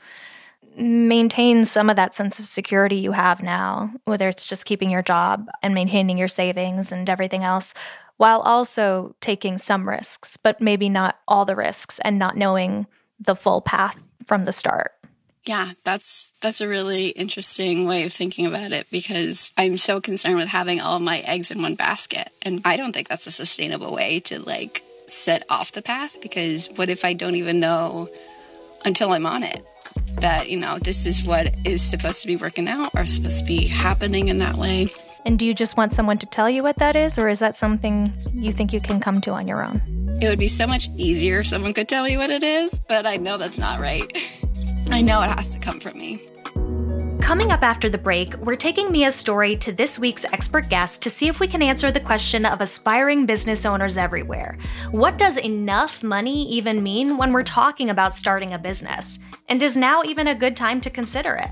maintain 0.78 1.66
some 1.66 1.90
of 1.90 1.96
that 1.96 2.13
sense 2.13 2.40
of 2.40 2.46
security 2.46 2.98
you 2.98 3.12
have 3.12 3.44
now, 3.44 3.92
whether 4.06 4.28
it's 4.30 4.48
just 4.48 4.66
keeping 4.66 4.90
your 4.90 5.01
job 5.01 5.50
and 5.62 5.74
maintaining 5.74 6.18
your 6.18 6.28
savings 6.28 6.92
and 6.92 7.10
everything 7.10 7.44
else, 7.44 7.74
while 8.18 8.42
also 8.42 9.16
taking 9.20 9.58
some 9.58 9.88
risks, 9.88 10.38
but 10.38 10.62
maybe 10.62 10.90
not 10.90 11.20
all 11.28 11.46
the 11.46 11.56
risks 11.56 12.00
and 12.00 12.20
not 12.20 12.38
knowing 12.38 12.86
the 13.20 13.36
full 13.36 13.62
path 13.62 13.98
from 14.25 14.46
the 14.46 14.54
start. 14.54 14.94
Yeah, 15.46 15.72
that's 15.84 16.30
that's 16.42 16.62
a 16.62 16.68
really 16.68 17.08
interesting 17.08 17.88
way 17.88 18.04
of 18.04 18.13
thinking 18.13 18.46
about 18.46 18.72
it 18.72 18.88
because 18.92 19.51
I'm 19.58 19.78
so 19.78 20.00
concerned 20.00 20.38
with 20.38 20.48
having 20.48 20.80
all 20.80 21.00
my 21.00 21.20
eggs 21.22 21.50
in 21.50 21.62
one 21.62 21.75
basket 21.75 22.30
and 22.44 22.62
I 22.63 22.78
don't 22.78 22.94
think 22.94 23.08
that's 23.08 23.28
a 23.28 23.32
sustainable 23.32 23.94
way 23.94 24.20
to 24.22 24.40
like 24.40 24.84
set 25.08 25.44
off 25.50 25.72
the 25.72 25.82
path 25.82 26.16
because 26.22 26.68
what 26.75 26.90
if 26.90 27.04
I 27.04 27.13
don't 27.13 27.36
even 27.36 27.60
know 27.60 28.10
until 28.86 29.12
I'm 29.12 29.25
on 29.25 29.44
it 29.44 29.66
that, 30.15 30.50
you 30.50 30.58
know, 30.58 30.80
this 30.80 31.06
is 31.06 31.24
what 31.24 31.53
is 31.65 31.82
supposed 31.82 32.22
to 32.22 32.27
be 32.27 32.36
working 32.36 32.68
out 32.68 32.91
or 32.96 33.06
supposed 33.06 33.39
to 33.39 33.46
be 33.46 33.68
happening 33.68 34.27
in 34.27 34.39
that 34.39 34.58
way. 34.58 34.94
And 35.25 35.38
do 35.38 35.46
you 35.46 35.53
just 35.53 35.77
want 35.77 35.94
someone 35.94 36.18
to 36.18 36.25
tell 36.25 36.50
you 36.50 36.63
what 36.63 36.77
that 36.77 36.96
is 36.96 37.18
or 37.18 37.30
is 37.30 37.39
that 37.39 37.56
something 37.56 38.13
you 38.34 38.51
think 38.51 38.74
you 38.74 38.82
can 38.82 39.00
come 39.00 39.22
to 39.22 39.32
on 39.32 39.48
your 39.48 39.63
own? 39.63 39.82
It 40.22 40.27
would 40.27 40.39
be 40.39 40.48
so 40.48 40.68
much 40.68 40.89
easier 40.98 41.39
if 41.39 41.48
someone 41.48 41.74
could 41.74 41.89
tell 41.89 42.08
you 42.08 42.18
what 42.18 42.30
it 42.30 42.44
is, 42.44 42.72
but 42.88 43.06
I 43.06 43.18
know 43.18 43.38
that's 43.38 43.58
not 43.58 43.80
right. 43.80 44.12
I 44.91 45.01
know 45.01 45.22
it 45.22 45.30
has 45.30 45.48
to 45.53 45.60
come 45.60 45.80
from 45.80 45.98
me. 45.98 46.22
Coming 47.22 47.51
up 47.51 47.62
after 47.62 47.88
the 47.88 47.98
break, 47.98 48.36
we're 48.38 48.58
taking 48.58 48.91
Mia's 48.91 49.15
story 49.15 49.56
to 49.58 49.72
this 49.72 49.98
week's 49.98 50.25
expert 50.25 50.70
guest 50.70 51.01
to 51.03 51.10
see 51.10 51.27
if 51.27 51.39
we 51.39 51.48
can 51.48 51.62
answer 51.62 51.89
the 51.91 52.00
question 52.00 52.46
of 52.46 52.60
aspiring 52.60 53.25
business 53.25 53.65
owners 53.65 53.96
everywhere. 53.96 54.58
What 54.89 55.18
does 55.18 55.38
enough 55.38 56.03
money 56.03 56.50
even 56.50 56.84
mean 56.84 57.18
when 57.18 57.32
we're 57.32 57.44
talking 57.44 57.89
about 57.89 58.15
starting 58.15 58.53
a 58.53 58.60
business? 58.60 59.18
And 59.51 59.62
is 59.62 59.75
now 59.75 60.01
even 60.03 60.27
a 60.27 60.34
good 60.34 60.55
time 60.55 60.79
to 60.79 60.89
consider 60.89 61.36
it? 61.36 61.51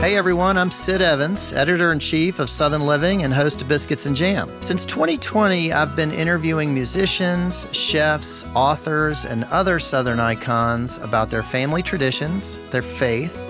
Hey 0.00 0.16
everyone, 0.16 0.58
I'm 0.58 0.72
Sid 0.72 1.00
Evans, 1.00 1.52
editor 1.52 1.92
in 1.92 2.00
chief 2.00 2.40
of 2.40 2.50
Southern 2.50 2.86
Living 2.86 3.22
and 3.22 3.32
host 3.32 3.62
of 3.62 3.68
Biscuits 3.68 4.04
and 4.04 4.16
Jam. 4.16 4.50
Since 4.62 4.84
2020, 4.86 5.72
I've 5.72 5.94
been 5.94 6.10
interviewing 6.10 6.74
musicians, 6.74 7.68
chefs, 7.70 8.44
authors, 8.56 9.24
and 9.24 9.44
other 9.44 9.78
Southern 9.78 10.18
icons 10.18 10.98
about 10.98 11.30
their 11.30 11.44
family 11.44 11.84
traditions, 11.84 12.58
their 12.70 12.82
faith, 12.82 13.45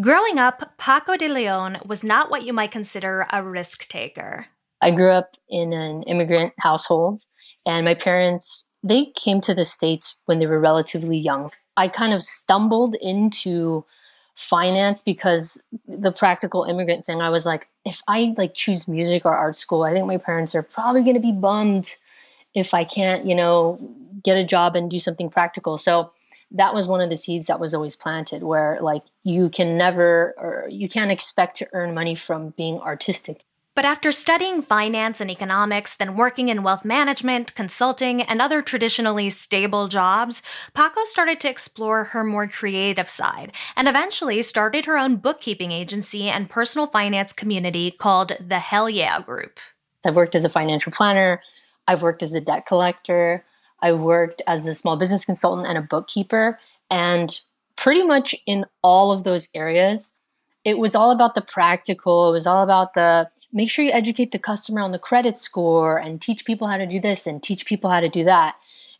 Growing 0.00 0.38
up, 0.38 0.76
Paco 0.76 1.16
de 1.16 1.28
Leon 1.28 1.78
was 1.86 2.04
not 2.04 2.30
what 2.30 2.42
you 2.42 2.52
might 2.52 2.70
consider 2.70 3.26
a 3.32 3.42
risk 3.42 3.88
taker. 3.88 4.46
I 4.82 4.90
grew 4.90 5.10
up 5.10 5.36
in 5.48 5.72
an 5.72 6.02
immigrant 6.02 6.52
household, 6.58 7.22
and 7.64 7.84
my 7.84 7.94
parents 7.94 8.66
they 8.82 9.06
came 9.16 9.40
to 9.40 9.54
the 9.54 9.64
states 9.64 10.16
when 10.26 10.38
they 10.38 10.46
were 10.46 10.60
relatively 10.60 11.18
young. 11.18 11.50
I 11.76 11.88
kind 11.88 12.12
of 12.12 12.22
stumbled 12.22 12.94
into 13.00 13.84
finance 14.36 15.02
because 15.02 15.60
the 15.88 16.12
practical 16.12 16.64
immigrant 16.64 17.06
thing. 17.06 17.20
I 17.20 17.30
was 17.30 17.46
like, 17.46 17.68
if 17.84 18.02
I 18.06 18.34
like 18.36 18.54
choose 18.54 18.86
music 18.86 19.24
or 19.24 19.34
art 19.34 19.56
school, 19.56 19.82
I 19.82 19.92
think 19.92 20.06
my 20.06 20.18
parents 20.18 20.54
are 20.54 20.62
probably 20.62 21.02
going 21.02 21.14
to 21.14 21.20
be 21.20 21.32
bummed 21.32 21.96
if 22.54 22.74
I 22.74 22.84
can't, 22.84 23.26
you 23.26 23.34
know, 23.34 23.78
get 24.22 24.36
a 24.36 24.44
job 24.44 24.76
and 24.76 24.90
do 24.90 24.98
something 24.98 25.30
practical. 25.30 25.78
So 25.78 26.12
that 26.52 26.74
was 26.74 26.86
one 26.86 27.00
of 27.00 27.10
the 27.10 27.16
seeds 27.16 27.46
that 27.46 27.60
was 27.60 27.74
always 27.74 27.96
planted 27.96 28.42
where 28.42 28.78
like 28.80 29.02
you 29.24 29.50
can 29.50 29.76
never 29.76 30.34
or 30.38 30.66
you 30.70 30.88
can't 30.88 31.10
expect 31.10 31.56
to 31.56 31.68
earn 31.72 31.94
money 31.94 32.14
from 32.14 32.50
being 32.50 32.78
artistic. 32.80 33.42
But 33.76 33.84
after 33.84 34.10
studying 34.10 34.62
finance 34.62 35.20
and 35.20 35.30
economics, 35.30 35.96
then 35.96 36.16
working 36.16 36.48
in 36.48 36.62
wealth 36.62 36.82
management, 36.82 37.54
consulting, 37.54 38.22
and 38.22 38.40
other 38.40 38.62
traditionally 38.62 39.28
stable 39.28 39.86
jobs, 39.86 40.40
Paco 40.72 41.04
started 41.04 41.40
to 41.40 41.50
explore 41.50 42.04
her 42.04 42.24
more 42.24 42.48
creative 42.48 43.10
side 43.10 43.52
and 43.76 43.86
eventually 43.86 44.40
started 44.40 44.86
her 44.86 44.96
own 44.96 45.16
bookkeeping 45.16 45.72
agency 45.72 46.30
and 46.30 46.48
personal 46.48 46.86
finance 46.86 47.34
community 47.34 47.90
called 47.90 48.32
the 48.40 48.58
Hell 48.58 48.88
Yeah 48.88 49.20
Group. 49.20 49.60
I've 50.06 50.16
worked 50.16 50.34
as 50.34 50.44
a 50.44 50.48
financial 50.48 50.90
planner, 50.90 51.42
I've 51.86 52.00
worked 52.00 52.22
as 52.22 52.32
a 52.32 52.40
debt 52.40 52.64
collector, 52.64 53.44
I 53.80 53.92
worked 53.92 54.42
as 54.46 54.66
a 54.66 54.74
small 54.74 54.96
business 54.96 55.24
consultant 55.24 55.68
and 55.68 55.78
a 55.78 55.82
bookkeeper. 55.82 56.58
And 56.90 57.38
pretty 57.76 58.02
much 58.02 58.34
in 58.46 58.64
all 58.82 59.12
of 59.12 59.24
those 59.24 59.48
areas, 59.54 60.14
it 60.64 60.78
was 60.78 60.94
all 60.94 61.10
about 61.10 61.34
the 61.34 61.42
practical. 61.42 62.28
It 62.28 62.32
was 62.32 62.46
all 62.46 62.62
about 62.62 62.94
the 62.94 63.28
make 63.52 63.70
sure 63.70 63.84
you 63.84 63.92
educate 63.92 64.32
the 64.32 64.38
customer 64.38 64.80
on 64.80 64.92
the 64.92 64.98
credit 64.98 65.38
score 65.38 65.96
and 65.96 66.20
teach 66.20 66.44
people 66.44 66.66
how 66.66 66.76
to 66.76 66.86
do 66.86 67.00
this 67.00 67.26
and 67.26 67.42
teach 67.42 67.64
people 67.64 67.88
how 67.88 68.00
to 68.00 68.08
do 68.08 68.24
that. 68.24 68.56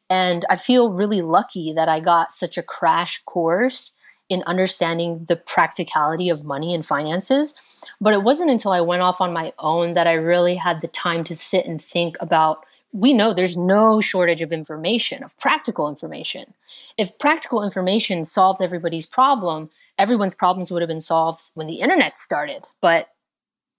And 0.08 0.46
I 0.48 0.56
feel 0.56 0.92
really 0.92 1.20
lucky 1.20 1.72
that 1.72 1.88
I 1.88 2.00
got 2.00 2.32
such 2.32 2.56
a 2.56 2.62
crash 2.62 3.20
course 3.24 3.92
in 4.28 4.42
understanding 4.46 5.24
the 5.28 5.36
practicality 5.36 6.28
of 6.28 6.44
money 6.44 6.74
and 6.74 6.86
finances. 6.86 7.54
But 8.00 8.14
it 8.14 8.22
wasn't 8.22 8.50
until 8.50 8.72
I 8.72 8.80
went 8.80 9.02
off 9.02 9.20
on 9.20 9.32
my 9.32 9.52
own 9.58 9.94
that 9.94 10.06
I 10.06 10.14
really 10.14 10.54
had 10.54 10.80
the 10.80 10.88
time 10.88 11.24
to 11.24 11.36
sit 11.36 11.66
and 11.66 11.82
think 11.82 12.16
about 12.20 12.64
we 12.92 13.12
know 13.12 13.32
there's 13.32 13.56
no 13.56 14.00
shortage 14.00 14.42
of 14.42 14.52
information, 14.52 15.22
of 15.22 15.36
practical 15.38 15.88
information. 15.88 16.54
If 16.96 17.18
practical 17.18 17.62
information 17.62 18.24
solved 18.24 18.62
everybody's 18.62 19.06
problem, 19.06 19.70
everyone's 19.98 20.34
problems 20.34 20.70
would 20.70 20.82
have 20.82 20.88
been 20.88 21.00
solved 21.00 21.50
when 21.54 21.66
the 21.66 21.80
internet 21.80 22.16
started, 22.16 22.66
but 22.80 23.08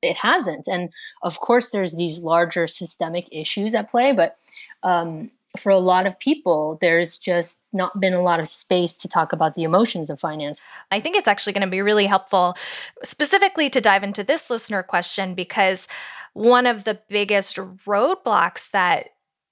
it 0.01 0.17
hasn't. 0.17 0.67
And 0.67 0.89
of 1.23 1.39
course, 1.39 1.69
there's 1.69 1.95
these 1.95 2.19
larger 2.19 2.67
systemic 2.67 3.27
issues 3.31 3.73
at 3.73 3.89
play, 3.89 4.11
but 4.11 4.37
um, 4.83 5.31
for 5.59 5.69
a 5.69 5.77
lot 5.77 6.05
of 6.05 6.19
people, 6.19 6.77
there's 6.81 7.17
just 7.17 7.61
not 7.73 7.99
been 7.99 8.13
a 8.13 8.21
lot 8.21 8.39
of 8.39 8.47
space 8.47 8.95
to 8.97 9.07
talk 9.07 9.33
about 9.33 9.55
the 9.55 9.63
emotions 9.63 10.09
of 10.09 10.19
finance. 10.19 10.65
I 10.91 10.99
think 10.99 11.15
it's 11.15 11.27
actually 11.27 11.53
going 11.53 11.61
to 11.65 11.69
be 11.69 11.81
really 11.81 12.05
helpful, 12.05 12.55
specifically 13.03 13.69
to 13.69 13.81
dive 13.81 14.03
into 14.03 14.23
this 14.23 14.49
listener 14.49 14.83
question, 14.83 15.35
because 15.35 15.87
one 16.33 16.65
of 16.67 16.83
the 16.83 16.99
biggest 17.09 17.57
roadblocks 17.57 18.71
that 18.71 19.09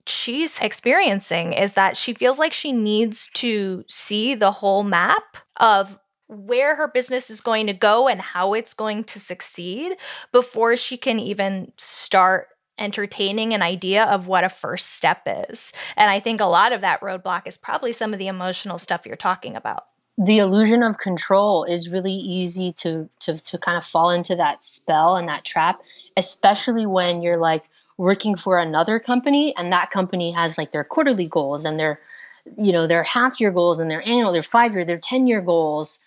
she's 0.07 0.59
experiencing 0.59 1.53
is 1.53 1.73
that 1.73 1.97
she 1.97 2.13
feels 2.13 2.37
like 2.37 2.53
she 2.53 2.71
needs 2.71 3.29
to 3.33 3.83
see 3.87 4.35
the 4.35 4.51
whole 4.51 4.83
map 4.83 5.37
of 5.57 5.97
where 6.27 6.75
her 6.75 6.87
business 6.87 7.29
is 7.29 7.41
going 7.41 7.67
to 7.67 7.73
go 7.73 8.07
and 8.07 8.19
how 8.19 8.53
it's 8.53 8.73
going 8.73 9.03
to 9.03 9.19
succeed 9.19 9.95
before 10.31 10.75
she 10.75 10.97
can 10.97 11.19
even 11.19 11.71
start 11.77 12.47
entertaining 12.77 13.53
an 13.53 13.61
idea 13.61 14.03
of 14.05 14.27
what 14.27 14.43
a 14.43 14.49
first 14.49 14.95
step 14.95 15.21
is. 15.25 15.71
And 15.95 16.09
I 16.09 16.19
think 16.19 16.41
a 16.41 16.45
lot 16.45 16.73
of 16.73 16.81
that 16.81 17.01
roadblock 17.01 17.43
is 17.45 17.57
probably 17.57 17.93
some 17.93 18.13
of 18.13 18.19
the 18.19 18.27
emotional 18.27 18.77
stuff 18.77 19.05
you're 19.05 19.15
talking 19.15 19.55
about. 19.55 19.85
The 20.17 20.39
illusion 20.39 20.81
of 20.81 20.97
control 20.97 21.65
is 21.65 21.89
really 21.89 22.13
easy 22.13 22.71
to, 22.73 23.09
to 23.19 23.37
to 23.37 23.57
kind 23.57 23.77
of 23.77 23.83
fall 23.83 24.09
into 24.09 24.35
that 24.37 24.63
spell 24.63 25.17
and 25.17 25.27
that 25.27 25.43
trap 25.43 25.81
especially 26.17 26.85
when 26.85 27.21
you're 27.21 27.37
like 27.37 27.65
working 27.97 28.35
for 28.35 28.57
another 28.57 28.99
company 28.99 29.53
and 29.57 29.71
that 29.71 29.91
company 29.91 30.31
has 30.31 30.57
like 30.57 30.71
their 30.71 30.83
quarterly 30.83 31.27
goals 31.27 31.65
and 31.65 31.79
their 31.79 31.99
you 32.57 32.71
know 32.71 32.87
their 32.87 33.03
half 33.03 33.39
year 33.39 33.51
goals 33.51 33.79
and 33.79 33.89
their 33.89 34.07
annual 34.07 34.31
their 34.31 34.43
five 34.43 34.73
year 34.73 34.85
their 34.85 34.99
10 34.99 35.27
year 35.27 35.41
goals. 35.41 35.99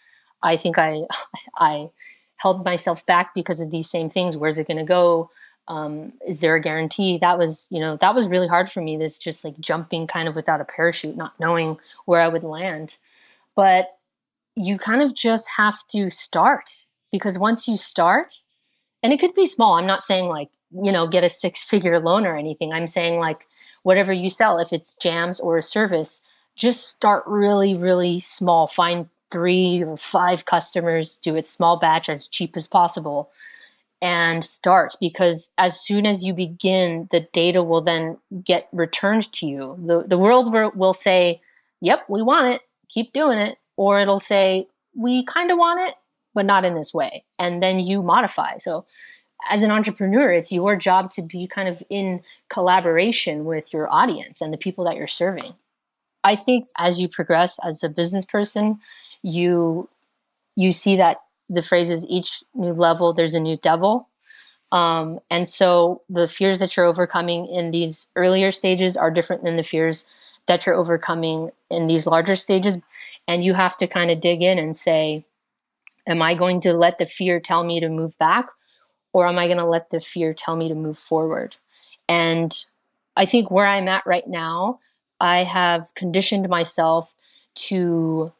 I 0.42 0.56
think 0.56 0.78
i 0.78 1.02
i 1.58 1.90
held 2.37 2.64
myself 2.64 3.04
back 3.04 3.34
because 3.34 3.60
of 3.60 3.70
these 3.70 3.90
same 3.90 4.08
things. 4.08 4.37
Where's 4.37 4.58
it 4.58 4.68
going 4.68 4.76
to 4.78 4.84
go 4.84 5.28
um, 5.68 6.12
is 6.26 6.40
there 6.40 6.54
a 6.54 6.60
guarantee 6.60 7.18
that 7.18 7.38
was 7.38 7.66
you 7.70 7.80
know 7.80 7.96
that 7.96 8.14
was 8.14 8.28
really 8.28 8.48
hard 8.48 8.70
for 8.70 8.80
me 8.80 8.96
this 8.96 9.18
just 9.18 9.44
like 9.44 9.58
jumping 9.60 10.06
kind 10.06 10.28
of 10.28 10.34
without 10.34 10.60
a 10.60 10.64
parachute 10.64 11.16
not 11.16 11.38
knowing 11.38 11.78
where 12.06 12.20
i 12.20 12.28
would 12.28 12.42
land 12.42 12.96
but 13.54 13.98
you 14.58 14.76
kind 14.76 15.02
of 15.02 15.14
just 15.14 15.48
have 15.56 15.87
to 15.88 16.10
start 16.10 16.87
because 17.12 17.38
once 17.38 17.68
you 17.68 17.76
start, 17.76 18.42
and 19.02 19.12
it 19.12 19.20
could 19.20 19.34
be 19.34 19.46
small, 19.46 19.75
I'm 19.75 19.87
not 19.87 20.02
saying 20.02 20.26
like, 20.26 20.50
you 20.70 20.92
know, 20.92 21.06
get 21.06 21.25
a 21.25 21.30
six 21.30 21.62
figure 21.62 21.98
loan 22.00 22.26
or 22.26 22.37
anything. 22.37 22.72
I'm 22.72 22.87
saying 22.87 23.18
like, 23.18 23.46
whatever 23.84 24.12
you 24.12 24.28
sell, 24.28 24.58
if 24.58 24.72
it's 24.72 24.94
jams 24.94 25.40
or 25.40 25.56
a 25.56 25.62
service, 25.62 26.22
just 26.56 26.88
start 26.88 27.22
really, 27.26 27.75
really 27.75 28.18
small. 28.18 28.66
Find 28.66 29.08
three 29.30 29.84
or 29.84 29.96
five 29.96 30.44
customers, 30.44 31.16
do 31.16 31.37
it 31.37 31.46
small 31.46 31.78
batch 31.78 32.08
as 32.08 32.26
cheap 32.26 32.56
as 32.56 32.66
possible, 32.66 33.30
and 34.00 34.45
start 34.45 34.95
because 35.00 35.52
as 35.59 35.81
soon 35.81 36.07
as 36.07 36.25
you 36.25 36.33
begin, 36.33 37.09
the 37.11 37.21
data 37.33 37.62
will 37.62 37.81
then 37.81 38.17
get 38.45 38.69
returned 38.73 39.33
to 39.33 39.47
you. 39.47 39.76
The, 39.85 40.05
the 40.07 40.19
world 40.19 40.52
will 40.75 40.95
say, 40.95 41.40
Yep, 41.81 42.05
we 42.09 42.23
want 42.23 42.55
it, 42.55 42.62
keep 42.88 43.12
doing 43.12 43.38
it 43.38 43.59
or 43.76 44.00
it'll 44.00 44.19
say 44.19 44.67
we 44.97 45.25
kind 45.25 45.50
of 45.50 45.59
want 45.59 45.81
it 45.88 45.95
but 46.35 46.45
not 46.45 46.64
in 46.64 46.75
this 46.75 46.93
way 46.93 47.25
and 47.38 47.62
then 47.62 47.78
you 47.78 48.02
modify 48.02 48.59
so 48.59 48.85
as 49.49 49.62
an 49.62 49.71
entrepreneur, 49.71 50.31
it's 50.33 50.52
your 50.52 50.76
job 50.76 51.11
to 51.12 51.23
be 51.23 51.47
kind 51.47 51.69
of 51.69 51.83
in 51.88 52.23
collaboration 52.49 53.45
with 53.45 53.73
your 53.73 53.93
audience 53.93 54.40
and 54.40 54.52
the 54.52 54.59
people 54.59 54.85
that 54.85 54.97
you're 54.97 55.07
serving. 55.07 55.55
I 56.25 56.37
think 56.37 56.69
as 56.76 56.99
you 56.99 57.09
progress 57.09 57.59
as 57.64 57.85
a 57.85 57.88
business 57.88 58.25
person, 58.25 58.81
you 59.23 59.88
you 60.57 60.73
see 60.73 60.97
that 60.97 61.19
the 61.49 61.62
phrase 61.62 61.90
is 61.90 62.07
each 62.09 62.43
new 62.55 62.73
level 62.73 63.12
there's 63.12 63.35
a 63.35 63.40
new 63.40 63.57
devil. 63.57 64.09
Um, 64.71 65.19
and 65.31 65.49
so 65.49 66.02
the 66.11 66.28
fears 66.28 66.59
that 66.59 66.76
you're 66.76 66.87
overcoming 66.87 67.47
in 67.47 67.71
these 67.71 68.09
earlier 68.17 68.52
stages 68.52 68.97
are 68.97 69.11
different 69.11 69.43
than 69.43 69.57
the 69.57 69.62
fears 69.62 70.05
that 70.47 70.67
you're 70.67 70.75
overcoming 70.75 71.50
in 71.71 71.87
these 71.87 72.07
larger 72.07 72.37
stages. 72.37 72.78
And 73.26 73.45
you 73.45 73.55
have 73.55 73.76
to 73.78 73.87
kind 73.87 74.11
of 74.11 74.21
dig 74.21 74.43
in 74.43 74.59
and 74.59 74.76
say, 74.76 75.25
Am 76.07 76.23
I 76.23 76.35
going 76.35 76.61
to 76.62 76.73
let 76.73 76.99
the 76.99 77.07
fear 77.07 77.38
tell 77.38 77.64
me 77.64 77.81
to 77.81 77.88
move 77.88 78.19
back? 78.19 78.47
Or 79.12 79.26
am 79.26 79.38
I 79.38 79.47
going 79.47 79.59
to 79.59 79.64
let 79.64 79.90
the 79.90 80.00
fear 80.00 80.33
tell 80.33 80.57
me 80.57 80.69
to 80.69 80.75
move 80.75 80.99
forward? 80.99 81.57
And 82.09 82.57
I 83.17 83.26
think 83.26 83.50
where 83.50 83.67
I'm 83.67 83.88
at 83.88 84.07
right 84.07 84.26
now, 84.26 84.81
I 85.21 85.45
have 85.45 85.93
conditioned 85.95 86.49
myself 86.49 87.14
to 87.67 88.33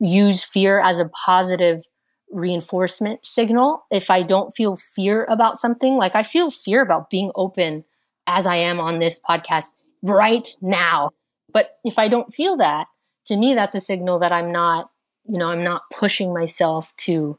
use 0.00 0.42
fear 0.42 0.80
as 0.80 0.98
a 0.98 1.08
positive 1.08 1.84
reinforcement 2.32 3.24
signal. 3.24 3.84
If 3.90 4.10
I 4.10 4.22
don't 4.22 4.54
feel 4.54 4.76
fear 4.76 5.24
about 5.24 5.58
something, 5.58 5.96
like 5.96 6.14
I 6.14 6.22
feel 6.22 6.50
fear 6.50 6.82
about 6.82 7.10
being 7.10 7.30
open 7.34 7.84
as 8.26 8.46
I 8.46 8.56
am 8.56 8.80
on 8.80 8.98
this 8.98 9.20
podcast 9.20 9.72
right 10.02 10.48
now. 10.60 11.10
But 11.52 11.78
if 11.84 11.98
I 11.98 12.08
don't 12.08 12.32
feel 12.32 12.56
that, 12.56 12.86
to 13.26 13.36
me, 13.36 13.54
that's 13.54 13.74
a 13.74 13.80
signal 13.80 14.18
that 14.20 14.32
I'm 14.32 14.50
not, 14.50 14.90
you 15.28 15.38
know, 15.38 15.50
I'm 15.50 15.62
not 15.62 15.82
pushing 15.92 16.32
myself 16.32 16.94
to 16.98 17.38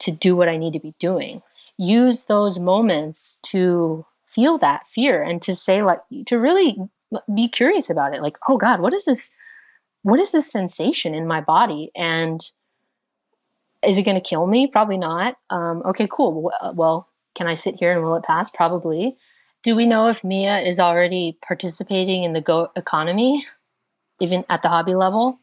to 0.00 0.10
do 0.10 0.34
what 0.34 0.48
I 0.48 0.56
need 0.56 0.72
to 0.72 0.80
be 0.80 0.94
doing. 0.98 1.40
Use 1.78 2.24
those 2.24 2.58
moments 2.58 3.38
to 3.44 4.04
feel 4.26 4.58
that 4.58 4.86
fear 4.88 5.22
and 5.22 5.40
to 5.42 5.54
say 5.54 5.82
like 5.82 6.00
to 6.26 6.36
really 6.36 6.76
be 7.34 7.48
curious 7.48 7.90
about 7.90 8.14
it. 8.14 8.22
Like, 8.22 8.36
oh 8.48 8.56
God, 8.56 8.80
what 8.80 8.92
is 8.92 9.04
this? 9.04 9.30
What 10.02 10.20
is 10.20 10.32
this 10.32 10.50
sensation 10.50 11.14
in 11.14 11.26
my 11.26 11.40
body? 11.40 11.90
And 11.94 12.40
is 13.86 13.98
it 13.98 14.04
going 14.04 14.16
to 14.16 14.20
kill 14.20 14.46
me? 14.46 14.66
Probably 14.66 14.98
not. 14.98 15.36
Um, 15.50 15.82
okay, 15.86 16.08
cool. 16.10 16.50
Well, 16.74 17.08
can 17.34 17.46
I 17.46 17.54
sit 17.54 17.76
here 17.76 17.92
and 17.92 18.02
will 18.02 18.16
it 18.16 18.24
pass? 18.24 18.50
Probably. 18.50 19.16
Do 19.62 19.74
we 19.74 19.86
know 19.86 20.08
if 20.08 20.22
Mia 20.22 20.58
is 20.58 20.78
already 20.78 21.38
participating 21.46 22.22
in 22.22 22.32
the 22.32 22.40
Go 22.40 22.68
economy, 22.76 23.46
even 24.20 24.44
at 24.50 24.62
the 24.62 24.68
hobby 24.68 24.94
level? 24.94 25.40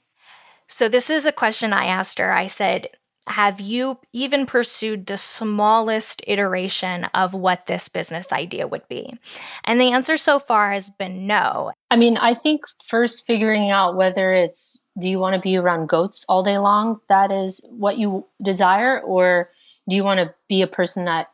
So, 0.68 0.88
this 0.88 1.10
is 1.10 1.26
a 1.26 1.32
question 1.32 1.74
I 1.74 1.86
asked 1.86 2.20
her. 2.20 2.32
I 2.32 2.48
said, 2.48 2.88
Have 3.28 3.60
you 3.60 4.00
even 4.14 4.46
pursued 4.46 5.06
the 5.06 5.18
smallest 5.18 6.22
iteration 6.28 7.06
of 7.14 7.34
what 7.34 7.66
this 7.66 7.90
business 7.90 8.32
idea 8.32 8.68
would 8.68 8.88
be? 8.88 9.18
And 9.66 9.82
the 9.82 9.92
answer 9.92 10.18
so 10.18 10.40
far 10.40 10.72
has 10.72 10.90
been 10.90 11.28
no. 11.28 11.72
I 11.90 11.98
mean, 11.98 12.16
I 12.18 12.36
think 12.36 12.62
first 12.86 13.26
figuring 13.26 13.70
out 13.72 13.98
whether 13.98 14.32
it's 14.32 14.78
do 15.00 15.10
you 15.10 15.20
want 15.20 15.36
to 15.36 15.42
be 15.42 15.58
around 15.58 15.88
goats 15.88 16.26
all 16.28 16.44
day 16.44 16.58
long? 16.58 17.00
That 17.10 17.32
is 17.32 17.62
what 17.70 17.98
you 17.98 18.26
desire, 18.42 19.00
or 19.02 19.50
do 19.88 19.96
you 19.96 20.04
want 20.04 20.20
to 20.20 20.34
be 20.48 20.62
a 20.62 20.68
person 20.68 21.06
that 21.06 21.32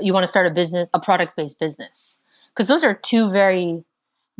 you 0.00 0.12
want 0.12 0.24
to 0.24 0.28
start 0.28 0.46
a 0.46 0.50
business, 0.50 0.90
a 0.92 1.00
product 1.00 1.36
based 1.36 1.58
business? 1.58 2.18
because 2.56 2.68
those 2.68 2.82
are 2.82 2.94
two 2.94 3.30
very 3.30 3.84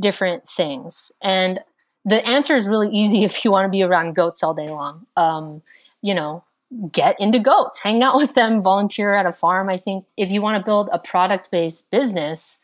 different 0.00 0.48
things. 0.48 1.12
And 1.22 1.60
the 2.04 2.26
answer 2.26 2.56
is 2.56 2.66
really 2.66 2.88
easy 2.88 3.24
if 3.24 3.44
you 3.44 3.50
want 3.50 3.66
to 3.66 3.70
be 3.70 3.82
around 3.82 4.14
goats 4.14 4.42
all 4.42 4.54
day 4.54 4.70
long. 4.70 5.06
Um, 5.16 5.62
you 6.02 6.14
know, 6.14 6.42
get 6.90 7.18
into 7.20 7.38
goats, 7.38 7.82
hang 7.82 8.02
out 8.02 8.16
with 8.16 8.34
them, 8.34 8.60
volunteer 8.60 9.14
at 9.14 9.26
a 9.26 9.32
farm. 9.32 9.68
I 9.68 9.78
think 9.78 10.04
if 10.16 10.30
you 10.30 10.40
want 10.40 10.60
to 10.60 10.64
build 10.64 10.88
a 10.92 10.98
product 10.98 11.50
based 11.50 11.90
business, 11.90 12.58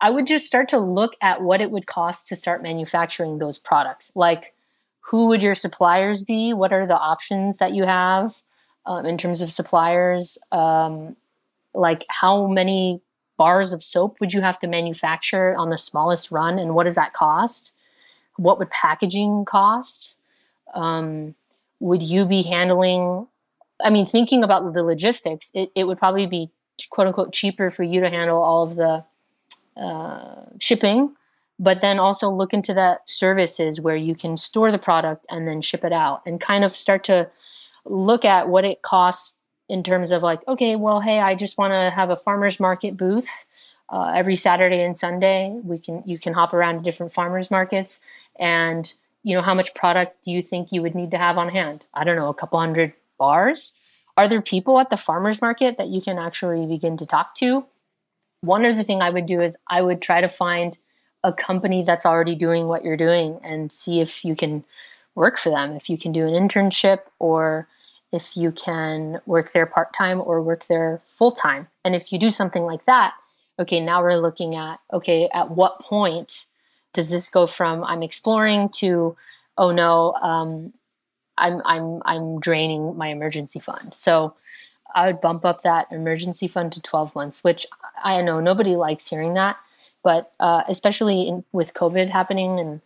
I 0.00 0.10
would 0.10 0.26
just 0.26 0.46
start 0.46 0.68
to 0.70 0.78
look 0.78 1.16
at 1.20 1.42
what 1.42 1.60
it 1.60 1.70
would 1.70 1.86
cost 1.86 2.28
to 2.28 2.36
start 2.36 2.62
manufacturing 2.62 3.38
those 3.38 3.58
products. 3.58 4.12
Like, 4.14 4.52
who 5.06 5.26
would 5.28 5.40
your 5.40 5.54
suppliers 5.54 6.22
be? 6.22 6.52
What 6.52 6.72
are 6.72 6.86
the 6.86 6.98
options 6.98 7.58
that 7.58 7.72
you 7.72 7.84
have 7.84 8.42
um, 8.86 9.06
in 9.06 9.16
terms 9.16 9.40
of 9.40 9.52
suppliers? 9.52 10.36
Um, 10.50 11.16
like, 11.74 12.04
how 12.08 12.48
many 12.48 13.00
bars 13.36 13.72
of 13.72 13.84
soap 13.84 14.18
would 14.20 14.32
you 14.32 14.40
have 14.40 14.58
to 14.58 14.66
manufacture 14.66 15.54
on 15.56 15.70
the 15.70 15.78
smallest 15.78 16.30
run 16.30 16.58
and 16.58 16.74
what 16.74 16.84
does 16.84 16.94
that 16.94 17.12
cost 17.12 17.72
what 18.36 18.58
would 18.58 18.70
packaging 18.70 19.44
cost 19.44 20.16
um, 20.74 21.34
would 21.80 22.02
you 22.02 22.24
be 22.24 22.42
handling 22.42 23.26
i 23.84 23.90
mean 23.90 24.06
thinking 24.06 24.42
about 24.42 24.72
the 24.72 24.82
logistics 24.82 25.50
it, 25.54 25.70
it 25.74 25.84
would 25.84 25.98
probably 25.98 26.26
be 26.26 26.50
quote 26.90 27.06
unquote 27.06 27.32
cheaper 27.32 27.70
for 27.70 27.82
you 27.82 28.00
to 28.00 28.10
handle 28.10 28.42
all 28.42 28.62
of 28.62 28.76
the 28.76 29.04
uh, 29.80 30.46
shipping 30.58 31.14
but 31.58 31.80
then 31.80 31.98
also 31.98 32.30
look 32.30 32.52
into 32.52 32.74
that 32.74 33.08
services 33.08 33.80
where 33.80 33.96
you 33.96 34.14
can 34.14 34.36
store 34.36 34.70
the 34.70 34.78
product 34.78 35.26
and 35.30 35.48
then 35.48 35.60
ship 35.62 35.84
it 35.84 35.92
out 35.92 36.22
and 36.26 36.40
kind 36.40 36.64
of 36.64 36.76
start 36.76 37.04
to 37.04 37.28
look 37.84 38.24
at 38.24 38.48
what 38.48 38.64
it 38.64 38.82
costs 38.82 39.34
in 39.68 39.82
terms 39.82 40.10
of 40.10 40.22
like, 40.22 40.46
okay, 40.46 40.76
well, 40.76 41.00
hey, 41.00 41.20
I 41.20 41.34
just 41.34 41.58
want 41.58 41.72
to 41.72 41.90
have 41.90 42.10
a 42.10 42.16
farmers 42.16 42.60
market 42.60 42.96
booth 42.96 43.28
uh, 43.88 44.12
every 44.14 44.36
Saturday 44.36 44.82
and 44.82 44.98
Sunday. 44.98 45.58
We 45.62 45.78
can 45.78 46.02
you 46.06 46.18
can 46.18 46.34
hop 46.34 46.52
around 46.52 46.76
to 46.76 46.82
different 46.82 47.12
farmers 47.12 47.50
markets, 47.50 48.00
and 48.38 48.92
you 49.22 49.34
know 49.34 49.42
how 49.42 49.54
much 49.54 49.74
product 49.74 50.24
do 50.24 50.30
you 50.30 50.42
think 50.42 50.72
you 50.72 50.82
would 50.82 50.94
need 50.94 51.10
to 51.12 51.18
have 51.18 51.38
on 51.38 51.48
hand? 51.48 51.84
I 51.94 52.04
don't 52.04 52.16
know, 52.16 52.28
a 52.28 52.34
couple 52.34 52.58
hundred 52.58 52.92
bars. 53.18 53.72
Are 54.16 54.28
there 54.28 54.42
people 54.42 54.78
at 54.80 54.90
the 54.90 54.96
farmers 54.96 55.42
market 55.42 55.76
that 55.78 55.88
you 55.88 56.00
can 56.00 56.18
actually 56.18 56.66
begin 56.66 56.96
to 56.98 57.06
talk 57.06 57.34
to? 57.36 57.66
One 58.40 58.64
other 58.64 58.82
thing 58.82 59.02
I 59.02 59.10
would 59.10 59.26
do 59.26 59.40
is 59.40 59.56
I 59.68 59.82
would 59.82 60.00
try 60.00 60.20
to 60.20 60.28
find 60.28 60.78
a 61.26 61.32
company 61.32 61.82
that's 61.82 62.06
already 62.06 62.36
doing 62.36 62.68
what 62.68 62.84
you're 62.84 62.96
doing 62.96 63.40
and 63.42 63.72
see 63.72 64.00
if 64.00 64.24
you 64.24 64.36
can 64.36 64.64
work 65.16 65.36
for 65.38 65.50
them. 65.50 65.72
If 65.72 65.90
you 65.90 65.98
can 65.98 66.12
do 66.12 66.24
an 66.24 66.34
internship 66.34 67.00
or 67.18 67.66
if 68.12 68.36
you 68.36 68.52
can 68.52 69.20
work 69.26 69.50
there 69.50 69.66
part 69.66 69.92
time 69.92 70.20
or 70.20 70.40
work 70.40 70.66
there 70.68 71.02
full 71.04 71.32
time. 71.32 71.66
And 71.84 71.96
if 71.96 72.12
you 72.12 72.18
do 72.20 72.30
something 72.30 72.62
like 72.62 72.84
that, 72.86 73.14
okay, 73.58 73.80
now 73.80 74.02
we're 74.02 74.18
looking 74.18 74.54
at 74.54 74.78
okay, 74.92 75.28
at 75.34 75.50
what 75.50 75.80
point 75.80 76.46
does 76.92 77.08
this 77.08 77.28
go 77.28 77.48
from 77.48 77.82
I'm 77.82 78.04
exploring 78.04 78.68
to 78.80 79.16
oh 79.58 79.72
no, 79.72 80.14
um, 80.22 80.72
I'm 81.38 81.60
I'm 81.64 82.02
I'm 82.04 82.38
draining 82.38 82.96
my 82.96 83.08
emergency 83.08 83.58
fund. 83.58 83.94
So 83.94 84.34
I 84.94 85.06
would 85.06 85.20
bump 85.20 85.44
up 85.44 85.62
that 85.62 85.88
emergency 85.90 86.46
fund 86.46 86.70
to 86.72 86.80
12 86.80 87.16
months, 87.16 87.42
which 87.42 87.66
I 88.04 88.22
know 88.22 88.40
nobody 88.40 88.76
likes 88.76 89.08
hearing 89.08 89.34
that, 89.34 89.56
but 90.06 90.32
uh, 90.38 90.62
especially 90.68 91.22
in, 91.26 91.42
with 91.50 91.74
COVID 91.74 92.08
happening 92.08 92.60
and 92.60 92.80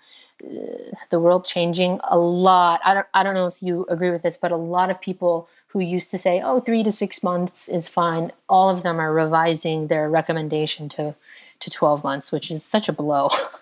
the 1.11 1.21
world 1.21 1.45
changing 1.45 2.01
a 2.05 2.17
lot. 2.17 2.81
I 2.83 2.95
don't, 2.95 3.07
I 3.13 3.23
don't 3.23 3.35
know 3.35 3.47
if 3.47 3.63
you 3.63 3.85
agree 3.91 4.11
with 4.11 4.23
this, 4.23 4.39
but 4.39 4.53
a 4.53 4.57
lot 4.57 4.89
of 4.89 4.99
people 5.03 5.47
who 5.67 5.81
used 5.81 6.11
to 6.13 6.17
say, 6.17 6.41
oh, 6.43 6.61
three 6.61 6.83
to 6.83 6.91
six 6.91 7.23
months 7.23 7.69
is 7.69 7.89
fine, 7.89 8.33
all 8.49 8.71
of 8.71 8.83
them 8.83 8.99
are 8.99 9.13
revising 9.13 9.89
their 9.89 10.09
recommendation 10.09 10.89
to, 10.89 11.15
to 11.59 11.69
12 11.69 12.03
months, 12.03 12.33
which 12.33 12.51
is 12.51 12.65
such 12.65 12.89
a 12.89 12.93
blow. 12.93 13.29